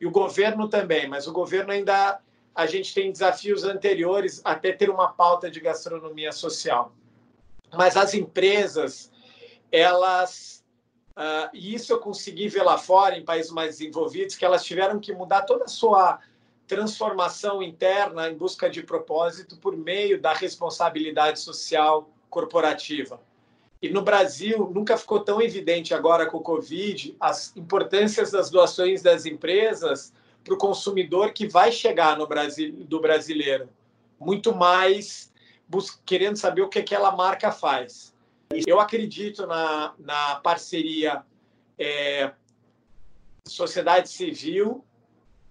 E 0.00 0.06
o 0.06 0.10
governo 0.10 0.68
também, 0.68 1.06
mas 1.08 1.26
o 1.26 1.32
governo 1.32 1.72
ainda 1.72 2.20
a 2.54 2.66
gente 2.66 2.94
tem 2.94 3.12
desafios 3.12 3.64
anteriores 3.64 4.40
até 4.44 4.72
ter 4.72 4.90
uma 4.90 5.12
pauta 5.12 5.50
de 5.50 5.60
gastronomia 5.60 6.32
social. 6.32 6.92
Mas 7.76 7.96
as 7.96 8.14
empresas, 8.14 9.12
elas, 9.70 10.57
uh, 11.18 11.50
e 11.52 11.74
isso 11.74 11.92
eu 11.92 11.98
consegui 11.98 12.48
ver 12.48 12.62
lá 12.62 12.78
fora, 12.78 13.18
em 13.18 13.24
países 13.24 13.50
mais 13.50 13.78
desenvolvidos, 13.78 14.36
que 14.36 14.44
elas 14.44 14.64
tiveram 14.64 14.98
que 14.98 15.12
mudar 15.12 15.42
toda 15.42 15.64
a 15.64 15.68
sua 15.68 16.20
transformação 16.66 17.62
interna 17.62 18.30
em 18.30 18.36
busca 18.36 18.70
de 18.70 18.82
propósito 18.82 19.56
por 19.56 19.76
meio 19.76 20.20
da 20.20 20.32
responsabilidade 20.32 21.40
social 21.40 22.10
corporativa. 22.30 23.20
E 23.80 23.88
no 23.88 24.02
Brasil 24.02 24.70
nunca 24.74 24.96
ficou 24.96 25.20
tão 25.20 25.40
evidente 25.40 25.94
agora 25.94 26.26
com 26.26 26.38
o 26.38 26.42
Covid 26.42 27.16
as 27.18 27.56
importâncias 27.56 28.30
das 28.30 28.50
doações 28.50 29.02
das 29.02 29.24
empresas 29.24 30.12
para 30.44 30.54
o 30.54 30.58
consumidor 30.58 31.32
que 31.32 31.46
vai 31.46 31.70
chegar 31.70 32.16
no 32.16 32.26
Brasil 32.26 32.72
do 32.84 33.00
brasileiro, 33.00 33.68
muito 34.18 34.54
mais 34.54 35.32
querendo 36.04 36.36
saber 36.36 36.62
o 36.62 36.68
que 36.68 36.78
aquela 36.78 37.14
marca 37.14 37.52
faz. 37.52 38.14
Eu 38.66 38.80
acredito 38.80 39.46
na, 39.46 39.94
na 39.98 40.36
parceria 40.36 41.22
é, 41.78 42.32
sociedade 43.46 44.08
civil 44.08 44.84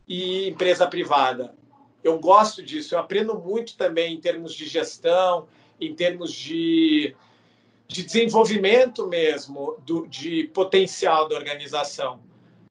e 0.08 0.48
empresa 0.48 0.88
privada. 0.88 1.56
Eu 2.04 2.20
gosto 2.20 2.64
disso, 2.64 2.96
eu 2.96 3.00
aprendo 3.00 3.38
muito 3.38 3.76
também 3.76 4.14
em 4.16 4.22
termos 4.22 4.54
de 4.54 4.66
gestão, 4.66 5.48
em 5.80 5.94
termos 5.94 6.32
de, 6.32 7.16
de 7.88 8.04
desenvolvimento 8.04 9.08
mesmo, 9.08 9.78
do, 9.86 10.08
de 10.08 10.46
potencial 10.46 11.28
da 11.28 11.36
organização. 11.36 12.20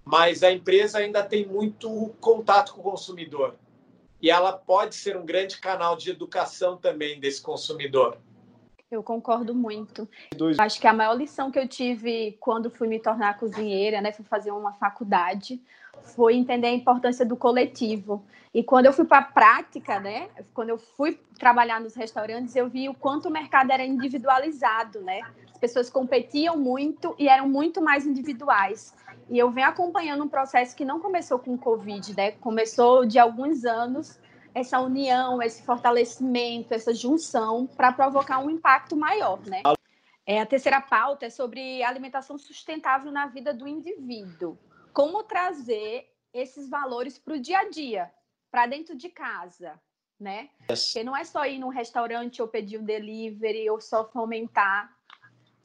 Mas 0.05 0.43
a 0.43 0.51
empresa 0.51 0.99
ainda 0.99 1.23
tem 1.23 1.47
muito 1.47 2.15
contato 2.21 2.73
com 2.75 2.81
o 2.81 2.85
consumidor. 2.85 3.57
E 4.23 4.31
ela 4.31 4.53
pode 4.53 4.95
ser 4.95 5.17
um 5.17 5.27
grande 5.27 5.59
canal 5.59 5.97
de 5.97 6.11
educação 6.11 6.77
também 6.77 7.21
desse 7.21 7.43
consumidor. 7.43 8.19
Eu 8.91 9.03
concordo 9.03 9.55
muito. 9.55 10.09
Dois. 10.37 10.59
Acho 10.59 10.81
que 10.81 10.87
a 10.87 10.93
maior 10.93 11.15
lição 11.15 11.51
que 11.51 11.59
eu 11.59 11.67
tive 11.67 12.37
quando 12.39 12.71
fui 12.71 12.87
me 12.87 13.01
tornar 13.01 13.37
cozinheira, 13.37 14.01
né, 14.01 14.13
fui 14.13 14.25
fazer 14.25 14.53
uma 14.53 14.73
faculdade, 14.73 15.61
foi 16.15 16.37
entender 16.37 16.69
a 16.69 16.73
importância 16.73 17.25
do 17.27 17.37
coletivo. 17.37 18.25
E 18.55 18.63
quando 18.63 18.87
eu 18.87 18.93
fui 18.93 19.05
para 19.05 19.19
a 19.19 19.23
prática, 19.23 19.99
né, 19.99 20.29
quando 20.55 20.71
eu 20.71 20.79
fui 20.79 21.21
trabalhar 21.39 21.81
nos 21.81 21.95
restaurantes, 21.95 22.55
eu 22.55 22.69
vi 22.69 22.89
o 22.89 22.95
quanto 22.95 23.29
o 23.29 23.31
mercado 23.31 23.73
era 23.73 23.85
individualizado, 23.85 25.01
né? 25.01 25.21
As 25.51 25.59
pessoas 25.59 25.91
competiam 25.91 26.57
muito 26.57 27.15
e 27.19 27.29
eram 27.29 27.49
muito 27.49 27.83
mais 27.83 28.07
individuais. 28.07 28.95
E 29.29 29.37
eu 29.39 29.51
venho 29.51 29.69
acompanhando 29.69 30.23
um 30.23 30.29
processo 30.29 30.77
que 30.77 30.85
não 30.85 31.01
começou 31.01 31.39
com 31.39 31.55
o 31.55 31.59
Covid, 31.59 32.17
né? 32.17 32.31
Começou 32.33 33.05
de 33.05 33.19
alguns 33.19 33.65
anos 33.65 34.19
essa 34.57 34.81
união, 34.81 35.43
esse 35.43 35.63
fortalecimento, 35.63 36.73
essa 36.73 36.95
junção 36.95 37.67
para 37.67 37.93
provocar 37.93 38.39
um 38.39 38.49
impacto 38.49 38.97
maior, 38.97 39.39
né? 39.47 39.61
É, 40.25 40.41
a 40.41 40.47
terceira 40.47 40.81
pauta 40.81 41.27
é 41.27 41.31
sobre 41.31 41.83
alimentação 41.83 42.39
sustentável 42.39 43.13
na 43.13 43.27
vida 43.27 43.53
do 43.53 43.69
indivíduo. 43.69 44.57
Como 44.95 45.23
trazer 45.25 46.11
esses 46.33 46.71
valores 46.71 47.19
para 47.19 47.35
o 47.35 47.39
dia 47.39 47.59
a 47.59 47.69
dia, 47.69 48.11
para 48.51 48.67
dentro 48.67 48.97
de 48.97 49.11
casa, 49.11 49.79
né? 50.19 50.49
Porque 50.67 51.05
não 51.05 51.15
é 51.15 51.23
só 51.23 51.45
ir 51.45 51.59
num 51.59 51.69
restaurante 51.69 52.41
ou 52.41 52.49
pedir 52.49 52.79
um 52.79 52.85
delivery 52.85 53.69
ou 53.69 53.79
só 53.79 54.09
fomentar 54.09 54.91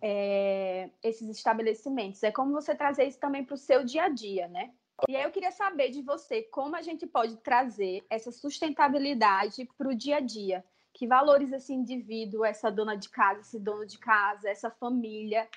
é, 0.02 0.90
esses 1.02 1.30
estabelecimentos. 1.30 2.22
É 2.24 2.32
como 2.32 2.52
você 2.52 2.76
trazer 2.76 3.06
isso 3.06 3.22
também 3.22 3.46
para 3.46 3.54
o 3.54 3.58
seu 3.58 3.86
dia 3.86 4.04
a 4.04 4.10
dia, 4.10 4.50
né? 4.50 4.74
E 5.08 5.16
aí 5.16 5.24
eu 5.24 5.32
queria 5.32 5.52
saber 5.52 5.90
de 5.90 6.02
você 6.02 6.44
como 6.44 6.76
a 6.76 6.82
gente 6.82 7.08
pode 7.08 7.38
trazer 7.38 8.06
essa 8.10 8.32
sustentabilidade 8.32 9.68
para 9.78 9.90
o 9.90 9.96
dia 9.96 10.18
a 10.18 10.20
dia. 10.20 10.64
Que 10.94 11.08
valores 11.08 11.52
esse 11.52 11.74
indivíduo, 11.74 12.44
essa 12.44 12.70
dona 12.70 12.96
de 12.96 13.10
casa, 13.10 13.42
esse 13.42 13.60
dono 13.60 13.86
de 13.86 13.98
casa, 13.98 14.50
essa 14.50 14.70
família 14.70 15.48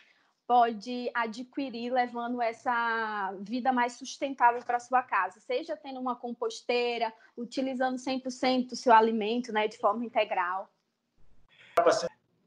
pode 0.47 1.11
adquirir 1.15 1.93
levando 1.93 2.41
essa 2.41 3.35
vida 3.41 3.73
mais 3.73 3.95
sustentável 3.95 4.63
para 4.63 4.79
sua 4.79 5.03
casa, 5.03 5.41
seja 5.41 5.77
tendo 5.77 5.99
uma 5.99 6.15
composteira, 6.15 7.13
utilizando 7.37 7.97
100% 7.97 8.69
do 8.69 8.77
seu 8.77 8.93
alimento, 8.93 9.53
né, 9.53 9.67
de 9.67 9.79
forma 9.79 10.05
integral. 10.05 10.71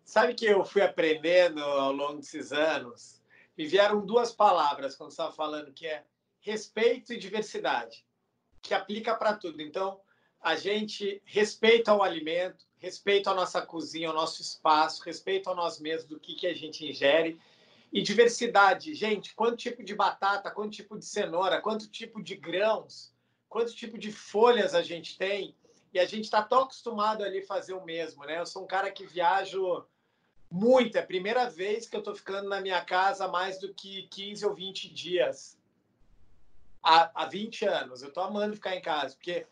Sabe 0.05 0.35
que 0.35 0.45
eu 0.45 0.63
fui 0.63 0.81
aprendendo 0.81 1.61
ao 1.61 1.91
longo 1.91 2.17
desses 2.17 2.51
anos? 2.51 3.21
Me 3.57 3.65
vieram 3.65 4.05
duas 4.05 4.31
palavras 4.31 4.95
quando 4.95 5.09
estava 5.09 5.31
falando 5.31 5.73
que 5.73 5.87
é 5.87 6.03
respeito 6.39 7.13
e 7.13 7.17
diversidade, 7.17 8.05
que 8.61 8.73
aplica 8.73 9.15
para 9.15 9.33
tudo. 9.33 9.61
Então, 9.61 9.99
a 10.39 10.55
gente 10.55 11.21
respeita 11.25 11.93
o 11.93 12.03
alimento, 12.03 12.65
respeito 12.77 13.29
à 13.29 13.33
nossa 13.33 13.61
cozinha, 13.61 14.09
ao 14.09 14.15
nosso 14.15 14.41
espaço, 14.41 15.03
respeito 15.03 15.49
a 15.49 15.55
nós 15.55 15.79
mesmos, 15.79 16.09
do 16.09 16.19
que, 16.19 16.35
que 16.35 16.47
a 16.47 16.53
gente 16.53 16.85
ingere. 16.85 17.39
E 17.91 18.01
diversidade, 18.01 18.93
gente, 18.93 19.33
quanto 19.33 19.57
tipo 19.57 19.83
de 19.83 19.95
batata, 19.95 20.51
quanto 20.51 20.71
tipo 20.71 20.97
de 20.97 21.05
cenoura, 21.05 21.61
quanto 21.61 21.89
tipo 21.89 22.21
de 22.21 22.35
grãos, 22.35 23.13
quanto 23.47 23.73
tipo 23.73 23.97
de 23.97 24.11
folhas 24.11 24.75
a 24.75 24.81
gente 24.81 25.17
tem. 25.17 25.55
E 25.93 25.99
a 25.99 26.05
gente 26.05 26.25
está 26.25 26.43
tão 26.43 26.63
acostumado 26.63 27.23
ali 27.23 27.41
fazer 27.41 27.73
o 27.73 27.83
mesmo, 27.83 28.23
né? 28.25 28.39
Eu 28.39 28.45
sou 28.45 28.63
um 28.63 28.67
cara 28.67 28.91
que 28.91 29.05
viajo 29.05 29.85
muito, 30.49 30.97
é 30.97 31.01
a 31.01 31.05
primeira 31.05 31.49
vez 31.49 31.87
que 31.87 31.95
eu 31.95 31.99
estou 31.99 32.15
ficando 32.15 32.47
na 32.47 32.61
minha 32.61 32.83
casa 32.83 33.27
mais 33.27 33.59
do 33.59 33.73
que 33.73 34.03
15 34.09 34.45
ou 34.45 34.53
20 34.53 34.93
dias. 34.93 35.56
Há, 36.89 37.11
há 37.13 37.25
20 37.25 37.65
anos. 37.65 38.01
Eu 38.01 38.07
estou 38.07 38.23
amando 38.23 38.55
ficar 38.55 38.73
em 38.73 38.81
casa, 38.81 39.13
porque 39.13 39.45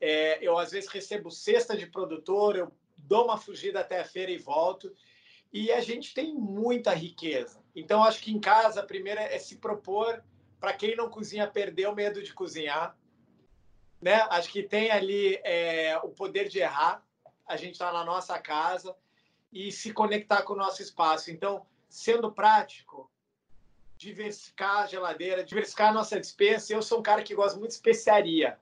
é, 0.00 0.44
eu 0.44 0.58
às 0.58 0.72
vezes 0.72 0.90
recebo 0.90 1.30
cesta 1.30 1.76
de 1.76 1.86
produtor, 1.86 2.56
eu 2.56 2.72
dou 2.98 3.24
uma 3.26 3.38
fugida 3.38 3.78
até 3.78 4.00
a 4.00 4.04
feira 4.04 4.32
e 4.32 4.36
volto. 4.36 4.92
E 5.52 5.70
a 5.70 5.80
gente 5.80 6.12
tem 6.12 6.34
muita 6.34 6.92
riqueza. 6.92 7.62
Então, 7.76 8.02
acho 8.02 8.20
que 8.20 8.32
em 8.32 8.40
casa, 8.40 8.80
a 8.80 8.86
primeira 8.86 9.20
é 9.20 9.38
se 9.38 9.58
propor, 9.58 10.24
para 10.58 10.72
quem 10.72 10.96
não 10.96 11.08
cozinha, 11.08 11.46
perder 11.46 11.86
o 11.86 11.94
medo 11.94 12.20
de 12.20 12.34
cozinhar. 12.34 12.98
Né? 14.00 14.14
Acho 14.30 14.50
que 14.50 14.64
tem 14.64 14.90
ali 14.90 15.36
é, 15.44 15.96
o 15.98 16.08
poder 16.08 16.48
de 16.48 16.58
errar. 16.58 17.06
A 17.46 17.56
gente 17.56 17.74
está 17.74 17.92
na 17.92 18.04
nossa 18.04 18.36
casa 18.40 18.96
e 19.52 19.70
se 19.70 19.92
conectar 19.92 20.42
com 20.42 20.54
o 20.54 20.56
nosso 20.56 20.82
espaço. 20.82 21.30
Então, 21.30 21.64
sendo 21.88 22.32
prático, 22.32 23.08
diversificar 24.02 24.82
a 24.82 24.86
geladeira, 24.86 25.44
diversificar 25.44 25.90
a 25.90 25.92
nossa 25.92 26.18
dispensa. 26.18 26.72
Eu 26.72 26.82
sou 26.82 26.98
um 26.98 27.02
cara 27.02 27.22
que 27.22 27.34
gosta 27.34 27.58
muito 27.58 27.70
de 27.70 27.76
especiaria. 27.76 28.58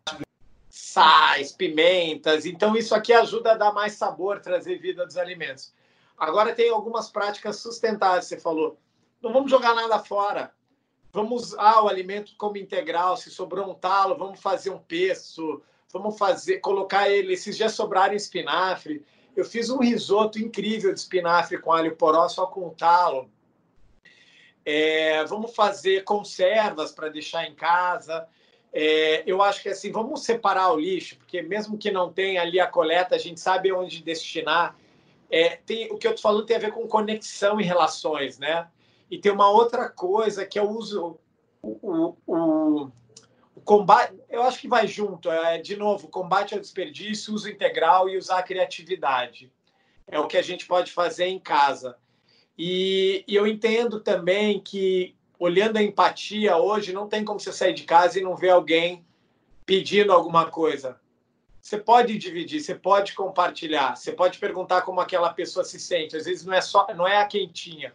Sais, 0.68 1.52
pimentas. 1.52 2.47
Então, 2.47 2.76
isso 2.76 2.94
aqui 2.94 3.12
ajuda 3.12 3.52
a 3.52 3.56
dar 3.56 3.73
mais 3.73 3.94
sabor, 3.94 4.40
trazer 4.40 4.78
vida 4.78 5.04
dos 5.06 5.16
alimentos. 5.16 5.73
Agora, 6.16 6.54
tem 6.54 6.70
algumas 6.70 7.11
práticas 7.11 7.56
sustentáveis, 7.56 8.26
você 8.26 8.38
falou. 8.38 8.78
Não 9.23 9.32
vamos 9.32 9.50
jogar 9.50 9.75
nada 9.75 9.99
fora. 9.99 10.52
Vamos 11.12 11.42
usar 11.42 11.82
o 11.82 11.88
alimento 11.88 12.35
como 12.37 12.56
integral. 12.56 13.16
Se 13.16 13.30
sobrou 13.30 13.70
um 13.70 13.75
talo, 13.75 14.16
vamos 14.16 14.40
fazer 14.40 14.70
um 14.70 14.78
pesto. 14.78 15.62
Vamos 15.92 16.16
fazer, 16.16 16.59
colocar 16.59 17.09
ele. 17.09 17.32
Esses 17.32 17.56
dias 17.56 17.73
sobraram 17.73 18.14
espinafre 18.14 19.04
eu 19.37 19.44
fiz 19.44 19.70
um 19.70 19.78
risoto 19.78 20.38
incrível 20.38 20.92
de 20.92 21.00
espinafre 21.00 21.59
com 21.59 21.73
alho 21.73 21.97
poró 21.97 22.28
só 22.28 22.47
com 22.47 22.70
talo. 22.70 23.30
É, 24.73 25.25
vamos 25.25 25.53
fazer 25.53 26.05
conservas 26.05 26.93
para 26.93 27.09
deixar 27.09 27.45
em 27.45 27.57
casa. 27.57 28.29
É, 28.73 29.25
eu 29.27 29.43
acho 29.43 29.61
que 29.65 29.69
assim, 29.69 29.91
vamos 29.91 30.23
separar 30.23 30.73
o 30.73 30.79
lixo, 30.79 31.17
porque 31.17 31.43
mesmo 31.43 31.77
que 31.77 31.91
não 31.91 32.12
tenha 32.12 32.41
ali 32.41 32.61
a 32.61 32.69
coleta, 32.69 33.17
a 33.17 33.19
gente 33.19 33.41
sabe 33.41 33.73
onde 33.73 34.00
destinar. 34.00 34.77
É, 35.29 35.57
tem, 35.57 35.91
o 35.91 35.99
que 35.99 36.07
eu 36.07 36.12
estou 36.12 36.31
falando 36.31 36.47
tem 36.47 36.55
a 36.55 36.61
ver 36.61 36.71
com 36.71 36.87
conexão 36.87 37.61
e 37.61 37.65
relações, 37.65 38.39
né? 38.39 38.69
E 39.11 39.19
tem 39.19 39.33
uma 39.33 39.50
outra 39.50 39.89
coisa 39.89 40.47
que 40.47 40.61
o 40.61 40.71
uso, 40.71 41.19
o, 41.61 42.15
o, 42.25 42.93
o 43.57 43.61
combate, 43.65 44.15
eu 44.29 44.45
acho 44.45 44.61
que 44.61 44.69
vai 44.69 44.87
junto, 44.87 45.29
é 45.33 45.59
de 45.59 45.77
novo, 45.77 46.07
combate 46.07 46.55
ao 46.55 46.61
desperdício, 46.61 47.35
uso 47.35 47.50
integral 47.50 48.09
e 48.09 48.17
usar 48.17 48.39
a 48.39 48.43
criatividade. 48.45 49.53
É 50.07 50.21
o 50.21 50.29
que 50.29 50.37
a 50.37 50.43
gente 50.43 50.65
pode 50.65 50.93
fazer 50.93 51.27
em 51.27 51.41
casa. 51.41 51.97
E, 52.62 53.25
e 53.26 53.35
eu 53.35 53.47
entendo 53.47 54.00
também 54.00 54.61
que, 54.61 55.17
olhando 55.38 55.79
a 55.79 55.83
empatia 55.83 56.59
hoje, 56.59 56.93
não 56.93 57.09
tem 57.09 57.25
como 57.25 57.40
você 57.40 57.50
sair 57.55 57.73
de 57.73 57.85
casa 57.85 58.19
e 58.19 58.23
não 58.23 58.37
ver 58.37 58.50
alguém 58.50 59.02
pedindo 59.64 60.12
alguma 60.12 60.45
coisa. 60.45 61.00
Você 61.59 61.79
pode 61.79 62.19
dividir, 62.19 62.61
você 62.61 62.75
pode 62.75 63.14
compartilhar, 63.14 63.97
você 63.97 64.12
pode 64.12 64.38
perguntar 64.38 64.83
como 64.83 65.00
aquela 65.00 65.33
pessoa 65.33 65.64
se 65.64 65.81
sente. 65.81 66.14
Às 66.14 66.27
vezes 66.27 66.44
não 66.44 66.53
é 66.53 66.61
só, 66.61 66.87
não 66.94 67.09
é 67.09 67.16
a 67.16 67.25
quentinha, 67.25 67.94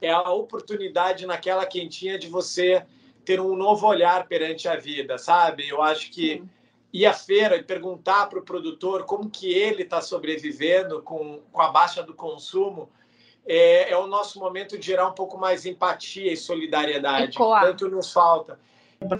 é 0.00 0.10
a 0.10 0.30
oportunidade 0.30 1.26
naquela 1.26 1.66
quentinha 1.66 2.18
de 2.18 2.28
você 2.28 2.86
ter 3.22 3.38
um 3.38 3.54
novo 3.54 3.86
olhar 3.86 4.26
perante 4.26 4.66
a 4.66 4.76
vida, 4.76 5.18
sabe? 5.18 5.68
Eu 5.68 5.82
acho 5.82 6.10
que 6.10 6.42
ir 6.90 7.04
à 7.04 7.12
feira 7.12 7.56
e 7.56 7.62
perguntar 7.62 8.30
para 8.30 8.38
o 8.38 8.42
produtor 8.42 9.04
como 9.04 9.28
que 9.28 9.52
ele 9.52 9.82
está 9.82 10.00
sobrevivendo 10.00 11.02
com, 11.02 11.42
com 11.52 11.60
a 11.60 11.70
baixa 11.70 12.02
do 12.02 12.14
consumo 12.14 12.88
é, 13.46 13.90
é, 13.90 13.96
o 13.96 14.06
nosso 14.06 14.38
momento 14.38 14.78
de 14.78 14.86
gerar 14.86 15.08
um 15.08 15.12
pouco 15.12 15.38
mais 15.38 15.64
empatia 15.66 16.32
e 16.32 16.36
solidariedade. 16.36 17.36
Ecoar. 17.36 17.64
Tanto 17.64 17.88
nos 17.88 18.12
falta. 18.12 18.58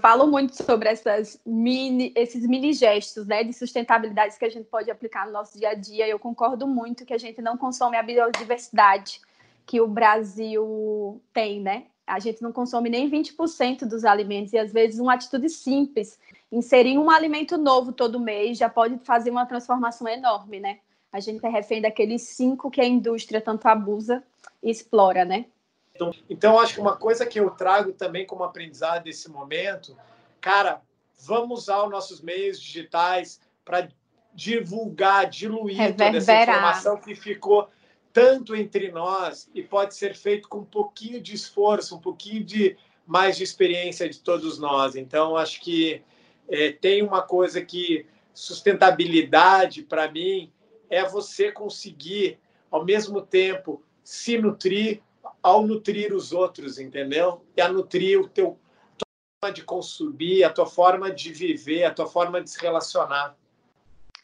Falo 0.01 0.25
muito 0.25 0.55
sobre 0.55 0.89
essas 0.89 1.39
mini, 1.45 2.11
esses 2.15 2.45
mini 2.47 2.73
gestos 2.73 3.27
né, 3.27 3.43
de 3.43 3.53
sustentabilidade 3.53 4.37
que 4.37 4.45
a 4.45 4.49
gente 4.49 4.65
pode 4.65 4.89
aplicar 4.89 5.27
no 5.27 5.31
nosso 5.31 5.57
dia 5.57 5.69
a 5.69 5.73
dia. 5.73 6.07
Eu 6.07 6.17
concordo 6.17 6.67
muito 6.67 7.05
que 7.05 7.13
a 7.13 7.17
gente 7.17 7.41
não 7.41 7.57
consome 7.57 7.95
a 7.95 8.03
biodiversidade 8.03 9.21
que 9.65 9.79
o 9.79 9.87
Brasil 9.87 11.21
tem, 11.31 11.61
né? 11.61 11.85
a 12.07 12.19
gente 12.19 12.41
não 12.41 12.53
consome 12.53 12.89
nem 12.89 13.11
20% 13.11 13.85
dos 13.85 14.05
alimentos 14.05 14.53
e 14.53 14.57
às 14.57 14.71
vezes 14.71 14.97
uma 14.97 15.13
atitude 15.13 15.49
simples, 15.49 16.17
inserir 16.49 16.97
um 16.97 17.09
alimento 17.09 17.57
novo 17.57 17.91
todo 17.91 18.17
mês 18.17 18.57
já 18.57 18.69
pode 18.69 18.97
fazer 18.99 19.29
uma 19.29 19.45
transformação 19.45 20.07
enorme, 20.07 20.61
né? 20.61 20.79
A 21.17 21.19
gente 21.19 21.43
é 21.43 21.49
refém 21.49 21.81
daqueles 21.81 22.21
cinco 22.21 22.69
que 22.69 22.79
a 22.79 22.85
indústria 22.85 23.41
tanto 23.41 23.65
abusa 23.65 24.23
e 24.61 24.69
explora, 24.69 25.25
né? 25.25 25.47
Então, 25.95 26.13
então 26.29 26.59
acho 26.59 26.75
que 26.75 26.79
uma 26.79 26.95
coisa 26.95 27.25
que 27.25 27.39
eu 27.39 27.49
trago 27.49 27.91
também 27.91 28.23
como 28.23 28.43
aprendizado 28.43 29.05
desse 29.05 29.27
momento, 29.27 29.97
cara, 30.39 30.79
vamos 31.25 31.63
usar 31.63 31.83
os 31.85 31.89
nossos 31.89 32.21
meios 32.21 32.61
digitais 32.61 33.41
para 33.65 33.89
divulgar, 34.31 35.27
diluir 35.27 35.75
toda 35.95 36.17
essa 36.17 36.43
informação 36.43 36.97
que 36.97 37.15
ficou 37.15 37.67
tanto 38.13 38.55
entre 38.55 38.91
nós 38.91 39.49
e 39.55 39.63
pode 39.63 39.95
ser 39.95 40.13
feito 40.13 40.47
com 40.47 40.59
um 40.59 40.65
pouquinho 40.65 41.19
de 41.19 41.33
esforço, 41.33 41.95
um 41.95 41.99
pouquinho 41.99 42.43
de 42.43 42.77
mais 43.07 43.37
de 43.37 43.43
experiência 43.43 44.07
de 44.07 44.19
todos 44.19 44.59
nós. 44.59 44.95
Então, 44.95 45.35
acho 45.35 45.61
que 45.61 45.99
é, 46.47 46.73
tem 46.73 47.01
uma 47.01 47.23
coisa 47.23 47.59
que 47.59 48.05
sustentabilidade 48.35 49.81
para 49.81 50.11
mim 50.11 50.51
é 50.89 51.03
você 51.03 51.51
conseguir 51.51 52.39
ao 52.71 52.85
mesmo 52.85 53.21
tempo 53.21 53.83
se 54.03 54.37
nutrir 54.37 55.01
ao 55.41 55.65
nutrir 55.65 56.13
os 56.13 56.31
outros, 56.31 56.79
entendeu? 56.79 57.45
E 57.55 57.61
a 57.61 57.69
nutrir 57.69 58.19
o 58.19 58.27
teu 58.27 58.57
a 58.93 58.97
tua 58.97 59.07
forma 59.43 59.53
de 59.53 59.63
consumir, 59.63 60.43
a 60.43 60.49
tua 60.49 60.65
forma 60.65 61.11
de 61.11 61.31
viver, 61.31 61.83
a 61.83 61.93
tua 61.93 62.07
forma 62.07 62.41
de 62.41 62.49
se 62.49 62.59
relacionar. 62.59 63.37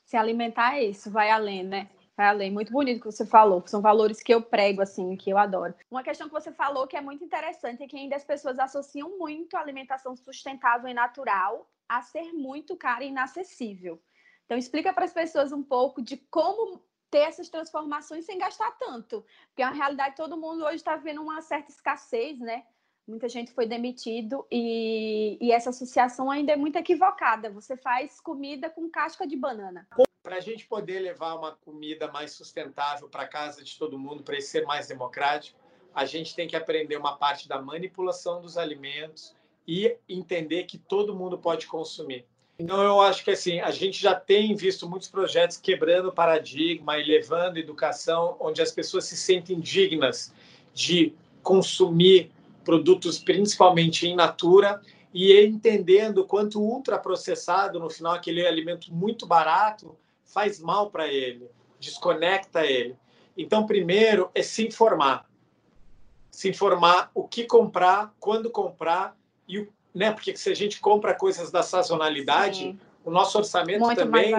Se 0.06 0.18
alimentar 0.18 0.78
é 0.78 0.86
isso, 0.86 1.12
vai 1.12 1.30
além, 1.30 1.64
né? 1.64 1.90
Falei, 2.16 2.52
muito 2.52 2.72
bonito 2.72 3.00
que 3.00 3.12
você 3.12 3.26
falou, 3.26 3.64
são 3.66 3.82
valores 3.82 4.22
que 4.22 4.32
eu 4.32 4.40
prego, 4.40 4.84
assim, 4.84 5.16
que 5.16 5.32
eu 5.32 5.38
adoro. 5.38 5.74
Uma 5.90 6.04
questão 6.04 6.28
que 6.28 6.34
você 6.34 6.52
falou 6.52 6.86
que 6.86 6.96
é 6.96 7.02
muito 7.02 7.24
interessante 7.24 7.82
é 7.82 7.88
que 7.88 7.98
ainda 7.98 8.16
as 8.16 8.24
pessoas 8.24 8.60
associam 8.60 9.18
muito 9.18 9.58
a 9.58 9.60
alimentação 9.60 10.16
sustentável 10.16 10.88
e 10.88 10.94
natural 10.94 11.68
a 11.90 12.04
ser 12.04 12.32
muito 12.32 12.78
cara 12.78 13.04
e 13.04 13.10
inacessível. 13.10 14.00
Então, 14.46 14.58
explica 14.58 14.94
para 14.94 15.06
as 15.06 15.14
pessoas 15.14 15.52
um 15.52 15.64
pouco 15.64 16.02
de 16.02 16.18
como 16.18 16.82
ter 17.10 17.20
essas 17.20 17.50
transformações 17.50 18.26
sem 18.26 18.38
gastar 18.38 18.72
tanto. 18.78 19.26
Porque, 19.48 19.64
na 19.64 19.72
realidade, 19.72 20.16
todo 20.16 20.38
mundo 20.38 20.66
hoje 20.66 20.78
está 20.78 20.96
vendo 20.96 21.22
uma 21.22 21.42
certa 21.42 21.72
escassez, 21.72 22.40
né? 22.40 22.66
Muita 23.08 23.28
gente 23.28 23.52
foi 23.52 23.66
demitido 23.66 24.48
e, 24.50 25.38
e 25.42 25.52
essa 25.52 25.70
associação 25.72 26.32
ainda 26.32 26.54
é 26.54 26.56
muito 26.56 26.78
equivocada. 26.78 27.50
Você 27.50 27.76
faz 27.76 28.22
comida 28.22 28.70
com 28.70 28.90
casca 28.90 29.28
de 29.28 29.36
banana 29.36 29.88
para 30.24 30.38
a 30.38 30.40
gente 30.40 30.66
poder 30.66 31.00
levar 31.00 31.36
uma 31.36 31.52
comida 31.52 32.10
mais 32.10 32.32
sustentável 32.32 33.10
para 33.10 33.28
casa 33.28 33.62
de 33.62 33.78
todo 33.78 34.00
mundo, 34.00 34.24
para 34.24 34.40
ser 34.40 34.66
mais 34.66 34.88
democrático, 34.88 35.60
a 35.94 36.06
gente 36.06 36.34
tem 36.34 36.48
que 36.48 36.56
aprender 36.56 36.96
uma 36.96 37.18
parte 37.18 37.48
da 37.48 37.62
manipulação 37.62 38.42
dos 38.42 38.58
alimentos 38.58 39.36
e 39.68 39.98
entender 40.08 40.64
que 40.64 40.78
todo 40.78 41.14
mundo 41.14 41.38
pode 41.38 41.68
consumir. 41.68 42.26
Então, 42.58 42.82
eu 42.84 43.02
acho 43.02 43.24
que 43.24 43.32
assim, 43.32 43.60
a 43.60 43.72
gente 43.72 44.00
já 44.00 44.14
tem 44.14 44.56
visto 44.56 44.88
muitos 44.88 45.08
projetos 45.08 45.58
quebrando 45.58 46.12
paradigma 46.12 46.98
e 46.98 47.04
levando 47.04 47.58
educação 47.58 48.38
onde 48.40 48.62
as 48.62 48.72
pessoas 48.72 49.06
se 49.06 49.18
sentem 49.18 49.60
dignas 49.60 50.34
de 50.74 51.14
consumir 51.42 52.32
produtos 52.64 53.20
principalmente 53.20 54.08
in 54.08 54.16
natura 54.16 54.82
e 55.14 55.38
entendendo 55.46 56.26
quanto 56.26 56.60
ultraprocessado, 56.60 57.80
no 57.80 57.90
final, 57.90 58.14
aquele 58.14 58.46
alimento 58.46 58.92
muito 58.92 59.28
barato, 59.28 59.96
faz 60.24 60.60
mal 60.60 60.90
para 60.90 61.08
ele, 61.08 61.50
desconecta 61.80 62.66
ele. 62.66 62.96
Então, 63.38 63.66
primeiro 63.66 64.32
é 64.34 64.42
se 64.42 64.66
informar. 64.66 65.30
Se 66.32 66.50
informar 66.50 67.12
o 67.14 67.28
que 67.28 67.46
comprar, 67.46 68.14
quando 68.20 68.50
comprar 68.50 69.16
e 69.48 69.60
o, 69.60 69.72
né, 69.94 70.12
porque 70.12 70.36
se 70.36 70.50
a 70.50 70.56
gente 70.56 70.80
compra 70.80 71.14
coisas 71.14 71.52
da 71.52 71.62
sazonalidade, 71.62 72.60
Sim. 72.60 72.80
o 73.06 73.12
nosso 73.12 73.38
orçamento 73.38 73.82
muito 73.82 73.98
também 73.98 74.34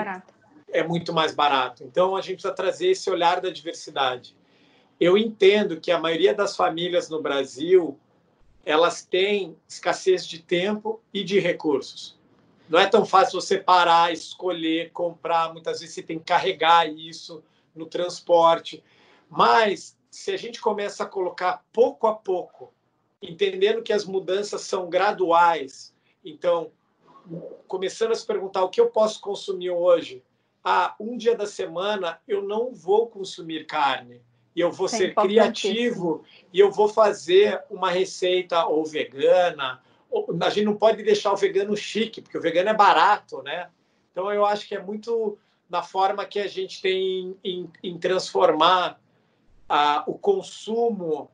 é 0.73 0.83
muito 0.83 1.13
mais 1.13 1.33
barato. 1.33 1.85
Então, 1.85 2.17
a 2.17 2.21
gente 2.21 2.35
precisa 2.35 2.53
trazer 2.53 2.89
esse 2.89 3.09
olhar 3.09 3.41
da 3.41 3.51
diversidade. 3.51 4.37
Eu 4.99 5.17
entendo 5.17 5.81
que 5.81 5.93
a 5.93 5.99
maioria 5.99 6.35
das 6.35 6.57
famílias 6.57 7.09
no 7.09 7.23
Brasil 7.23 7.99
elas 8.65 9.05
têm 9.05 9.57
escassez 9.69 10.27
de 10.27 10.43
tempo 10.43 11.01
e 11.13 11.23
de 11.23 11.39
recursos. 11.39 12.19
Não 12.69 12.79
é 12.79 12.87
tão 12.87 13.05
fácil 13.05 13.41
você 13.41 13.59
parar, 13.59 14.13
escolher, 14.13 14.91
comprar. 14.91 15.53
Muitas 15.53 15.81
vezes 15.81 15.95
você 15.95 16.03
tem 16.03 16.19
que 16.19 16.25
carregar 16.25 16.91
isso 16.91 17.43
no 17.75 17.87
transporte. 17.87 18.83
Mas 19.29 19.97
se 20.11 20.33
a 20.33 20.37
gente 20.37 20.61
começa 20.61 21.05
a 21.05 21.07
colocar 21.07 21.63
pouco 21.73 22.07
a 22.07 22.15
pouco, 22.15 22.73
entendendo 23.31 23.83
que 23.83 23.93
as 23.93 24.05
mudanças 24.05 24.63
são 24.63 24.89
graduais, 24.89 25.95
então, 26.25 26.71
começando 27.69 28.13
a 28.13 28.15
se 28.15 28.27
perguntar 28.27 28.65
o 28.65 28.69
que 28.69 28.81
eu 28.81 28.89
posso 28.89 29.21
consumir 29.21 29.71
hoje, 29.71 30.23
ah, 30.63 30.95
um 30.99 31.17
dia 31.17 31.37
da 31.37 31.47
semana 31.47 32.19
eu 32.27 32.43
não 32.43 32.73
vou 32.73 33.07
consumir 33.07 33.67
carne 33.67 34.23
e 34.57 34.61
eu 34.61 34.73
vou 34.73 34.87
é 34.87 34.91
ser 34.91 35.15
criativo 35.15 36.25
e 36.53 36.59
eu 36.59 36.71
vou 36.71 36.89
fazer 36.89 37.63
uma 37.69 37.91
receita 37.91 38.65
ou 38.67 38.85
vegana. 38.85 39.83
Ou, 40.11 40.27
a 40.41 40.49
gente 40.49 40.65
não 40.65 40.77
pode 40.77 41.03
deixar 41.03 41.33
o 41.33 41.37
vegano 41.37 41.77
chique, 41.77 42.23
porque 42.23 42.39
o 42.39 42.41
vegano 42.41 42.71
é 42.71 42.75
barato, 42.75 43.43
né? 43.43 43.69
Então 44.11 44.33
eu 44.33 44.47
acho 44.47 44.67
que 44.67 44.75
é 44.75 44.83
muito 44.83 45.37
na 45.69 45.83
forma 45.83 46.25
que 46.25 46.39
a 46.39 46.47
gente 46.47 46.81
tem 46.81 47.37
em, 47.43 47.69
em 47.83 47.99
transformar 47.99 48.99
ah, 49.69 50.05
o 50.07 50.15
consumo 50.15 51.31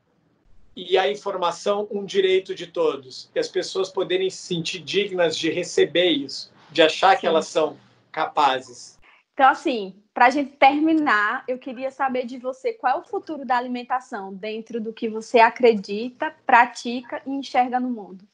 e 0.74 0.96
a 0.96 1.10
informação 1.10 1.86
um 1.90 2.04
direito 2.04 2.54
de 2.54 2.66
todos. 2.66 3.30
E 3.34 3.38
as 3.38 3.48
pessoas 3.48 3.88
poderem 3.88 4.30
se 4.30 4.38
sentir 4.38 4.80
dignas 4.80 5.36
de 5.36 5.50
receber 5.50 6.10
isso, 6.10 6.52
de 6.70 6.82
achar 6.82 7.14
Sim. 7.14 7.20
que 7.20 7.26
elas 7.26 7.46
são 7.46 7.76
capazes. 8.12 8.98
Então, 9.34 9.48
assim, 9.48 9.94
para 10.12 10.26
a 10.26 10.30
gente 10.30 10.52
terminar, 10.56 11.44
eu 11.48 11.58
queria 11.58 11.90
saber 11.90 12.26
de 12.26 12.38
você 12.38 12.72
qual 12.72 12.98
é 12.98 13.00
o 13.00 13.04
futuro 13.04 13.44
da 13.44 13.56
alimentação 13.56 14.34
dentro 14.34 14.80
do 14.80 14.92
que 14.92 15.08
você 15.08 15.38
acredita, 15.38 16.34
pratica 16.44 17.22
e 17.26 17.30
enxerga 17.30 17.80
no 17.80 17.88
mundo. 17.88 18.24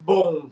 Bom, 0.00 0.50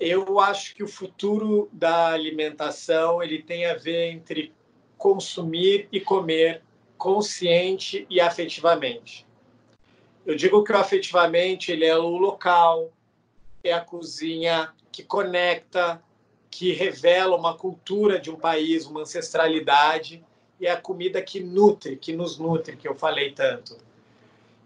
eu 0.00 0.40
acho 0.40 0.74
que 0.74 0.82
o 0.82 0.88
futuro 0.88 1.68
da 1.72 2.08
alimentação 2.08 3.22
ele 3.22 3.42
tem 3.42 3.66
a 3.66 3.74
ver 3.74 4.10
entre 4.10 4.52
consumir 4.98 5.88
e 5.92 6.00
comer 6.00 6.62
consciente 7.04 8.06
e 8.08 8.18
afetivamente. 8.18 9.26
Eu 10.24 10.34
digo 10.34 10.64
que 10.64 10.72
o 10.72 10.76
afetivamente 10.78 11.70
ele 11.70 11.84
é 11.84 11.94
o 11.94 12.16
local, 12.16 12.90
é 13.62 13.74
a 13.74 13.80
cozinha 13.82 14.72
que 14.90 15.02
conecta, 15.02 16.02
que 16.50 16.72
revela 16.72 17.36
uma 17.36 17.58
cultura 17.58 18.18
de 18.18 18.30
um 18.30 18.36
país, 18.36 18.86
uma 18.86 19.02
ancestralidade, 19.02 20.24
e 20.58 20.66
é 20.66 20.70
a 20.70 20.80
comida 20.80 21.20
que 21.20 21.40
nutre, 21.40 21.98
que 21.98 22.14
nos 22.14 22.38
nutre, 22.38 22.74
que 22.74 22.88
eu 22.88 22.94
falei 22.94 23.32
tanto. 23.32 23.76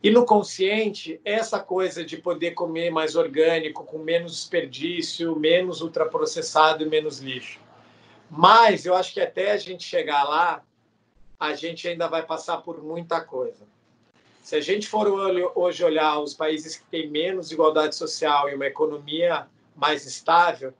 E 0.00 0.08
no 0.08 0.24
consciente, 0.24 1.20
essa 1.24 1.58
coisa 1.58 2.04
de 2.04 2.18
poder 2.18 2.52
comer 2.52 2.88
mais 2.92 3.16
orgânico, 3.16 3.82
com 3.82 3.98
menos 3.98 4.30
desperdício, 4.30 5.34
menos 5.34 5.80
ultraprocessado 5.80 6.84
e 6.84 6.88
menos 6.88 7.18
lixo. 7.18 7.58
Mas 8.30 8.86
eu 8.86 8.94
acho 8.94 9.12
que 9.12 9.20
até 9.20 9.50
a 9.50 9.56
gente 9.56 9.82
chegar 9.82 10.22
lá, 10.22 10.62
a 11.38 11.54
gente 11.54 11.86
ainda 11.86 12.08
vai 12.08 12.24
passar 12.24 12.58
por 12.58 12.82
muita 12.82 13.20
coisa. 13.20 13.66
Se 14.42 14.56
a 14.56 14.60
gente 14.60 14.88
for 14.88 15.06
hoje 15.54 15.84
olhar 15.84 16.18
os 16.20 16.34
países 16.34 16.76
que 16.76 16.84
têm 16.86 17.10
menos 17.10 17.52
igualdade 17.52 17.94
social 17.94 18.48
e 18.48 18.54
uma 18.54 18.66
economia 18.66 19.46
mais 19.76 20.06
estável, 20.06 20.72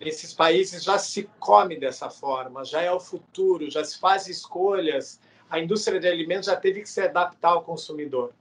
nesses 0.00 0.34
países 0.34 0.82
já 0.82 0.98
se 0.98 1.30
come 1.38 1.78
dessa 1.78 2.10
forma, 2.10 2.64
já 2.64 2.82
é 2.82 2.90
o 2.90 2.98
futuro, 2.98 3.70
já 3.70 3.84
se 3.84 3.98
faz 3.98 4.26
escolhas. 4.26 5.20
A 5.48 5.60
indústria 5.60 6.00
de 6.00 6.08
alimentos 6.08 6.46
já 6.46 6.56
teve 6.56 6.82
que 6.82 6.88
se 6.88 7.00
adaptar 7.00 7.50
ao 7.50 7.62
consumidor. 7.62 8.32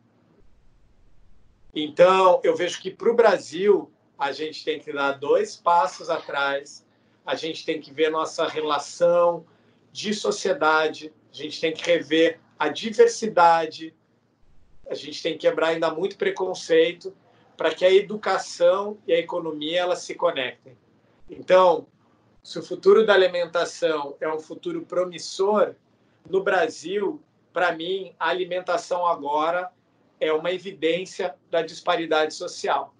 Então, 1.73 2.41
eu 2.43 2.55
vejo 2.55 2.81
que 2.81 2.91
para 2.91 3.09
o 3.09 3.15
Brasil, 3.15 3.89
a 4.17 4.31
gente 4.31 4.65
tem 4.65 4.79
que 4.79 4.91
dar 4.91 5.13
dois 5.13 5.55
passos 5.55 6.09
atrás, 6.09 6.85
a 7.25 7.35
gente 7.35 7.65
tem 7.65 7.79
que 7.79 7.93
ver 7.93 8.09
nossa 8.09 8.47
relação 8.47 9.45
de 9.91 10.13
sociedade, 10.13 11.13
a 11.31 11.35
gente 11.35 11.61
tem 11.61 11.73
que 11.73 11.89
rever 11.89 12.39
a 12.59 12.67
diversidade, 12.67 13.95
a 14.89 14.93
gente 14.93 15.23
tem 15.23 15.33
que 15.33 15.47
quebrar 15.47 15.69
ainda 15.69 15.89
muito 15.89 16.17
preconceito 16.17 17.15
para 17.55 17.73
que 17.73 17.85
a 17.85 17.91
educação 17.91 18.97
e 19.07 19.13
a 19.13 19.19
economia 19.19 19.79
elas 19.79 19.99
se 19.99 20.15
conectem. 20.15 20.77
Então, 21.29 21.87
se 22.43 22.59
o 22.59 22.63
futuro 22.63 23.05
da 23.05 23.13
alimentação 23.13 24.15
é 24.19 24.27
um 24.27 24.39
futuro 24.39 24.81
promissor, 24.81 25.75
no 26.29 26.43
Brasil, 26.43 27.21
para 27.53 27.71
mim, 27.71 28.13
a 28.19 28.29
alimentação 28.29 29.05
agora 29.05 29.71
é 30.19 30.31
uma 30.33 30.51
evidência 30.51 31.35
da 31.49 31.61
disparidade 31.61 32.33
social. 32.33 32.93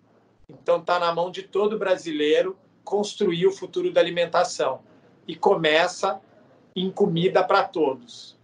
Então, 0.47 0.79
está 0.79 0.99
na 0.99 1.13
mão 1.13 1.29
de 1.29 1.43
todo 1.43 1.77
brasileiro 1.77 2.57
construir 2.83 3.45
o 3.47 3.51
futuro 3.51 3.91
da 3.91 4.01
alimentação. 4.01 4.81
E 5.27 5.35
começa 5.35 6.21
em 6.75 6.89
comida 6.89 7.43
para 7.43 7.63
todos. 7.63 8.37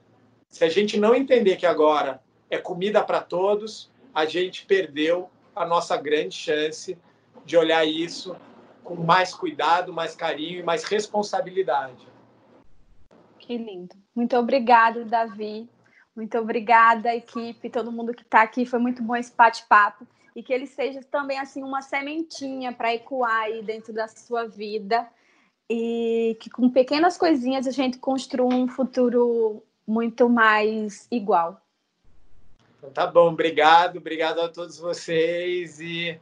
Se 0.50 0.64
a 0.64 0.70
gente 0.70 1.00
não 1.00 1.14
entender 1.14 1.56
que 1.56 1.66
agora 1.66 2.22
é 2.50 2.58
comida 2.58 3.04
para 3.04 3.22
todos, 3.22 3.92
a 4.14 4.26
gente 4.26 4.66
perdeu 4.66 5.30
a 5.56 5.66
nossa 5.66 5.98
grande 5.98 6.36
chance 6.36 6.98
de 7.46 7.58
olhar 7.58 7.86
isso 7.86 8.36
com 8.84 8.96
mais 8.96 9.34
cuidado, 9.34 9.94
mais 9.94 10.16
carinho 10.16 10.60
e 10.60 10.64
mais 10.64 10.84
responsabilidade. 10.84 12.08
Que 13.40 13.58
lindo. 13.58 13.96
Muito 14.16 14.36
obrigada, 14.38 15.06
Davi. 15.06 15.70
Muito 16.16 16.38
obrigada, 16.38 17.14
equipe, 17.14 17.70
todo 17.70 17.92
mundo 17.92 18.14
que 18.14 18.24
está 18.24 18.42
aqui. 18.42 18.66
Foi 18.66 18.80
muito 18.80 19.04
bom 19.04 19.16
esse 19.16 19.34
bate-papo 19.36 20.08
e 20.36 20.42
que 20.42 20.52
ele 20.52 20.66
seja 20.66 21.02
também 21.04 21.40
assim 21.40 21.64
uma 21.64 21.82
sementinha 21.82 22.74
para 22.74 22.94
ecoar 22.94 23.44
aí 23.44 23.62
dentro 23.62 23.94
da 23.94 24.08
sua 24.08 24.48
vida 24.48 25.08
e 25.70 26.38
que 26.40 26.50
com 26.50 26.70
pequenas 26.70 27.18
coisinhas 27.18 27.68
a 27.68 27.72
gente 27.72 27.98
construa 27.98 28.54
um 28.54 28.68
futuro 28.68 29.64
muito 29.86 30.30
mais 30.30 31.08
igual. 31.12 31.62
Então, 32.78 32.92
tá 32.92 33.08
bom, 33.08 33.30
obrigado, 33.30 33.98
obrigado 33.98 34.40
a 34.40 34.50
todos 34.50 34.78
vocês 34.78 35.80
e 35.80 36.20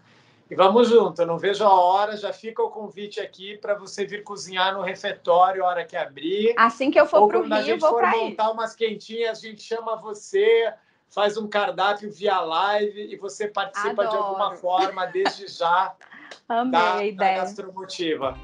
e 0.49 0.53
vamos 0.53 0.89
junto, 0.89 1.19
eu 1.19 1.25
não 1.25 1.39
vejo 1.39 1.63
a 1.63 1.73
hora, 1.73 2.15
já 2.15 2.31
fica 2.31 2.61
o 2.61 2.69
convite 2.69 3.19
aqui 3.19 3.57
para 3.57 3.73
você 3.73 4.05
vir 4.05 4.23
cozinhar 4.23 4.75
no 4.75 4.81
refeitório 4.81 5.63
a 5.63 5.67
hora 5.67 5.85
que 5.85 5.97
abrir. 5.97 6.53
Assim 6.55 6.91
que 6.91 6.99
eu 6.99 7.07
for 7.07 7.27
para 7.27 7.39
o 7.39 7.43
Rio, 7.43 7.53
a 7.53 7.61
gente 7.63 7.79
vou 7.79 7.89
for 7.89 8.05
montar 8.05 8.51
umas 8.51 8.75
quentinhas, 8.75 9.39
a 9.39 9.41
gente 9.41 9.63
chama 9.63 9.95
você, 9.95 10.71
faz 11.09 11.35
um 11.35 11.47
cardápio 11.47 12.11
via 12.11 12.39
live 12.41 13.11
e 13.11 13.17
você 13.17 13.47
participa 13.47 14.03
Adoro. 14.03 14.09
de 14.09 14.15
alguma 14.17 14.55
forma, 14.55 15.07
desde 15.07 15.47
já, 15.47 15.95
Amei 16.47 16.71
da, 16.71 16.95
a 16.95 17.05
ideia. 17.05 17.35
da 17.37 17.41
Gastromotiva. 17.41 18.37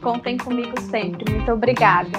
Contem 0.00 0.36
comigo 0.36 0.80
sempre. 0.80 1.32
Muito 1.32 1.52
obrigada. 1.52 2.18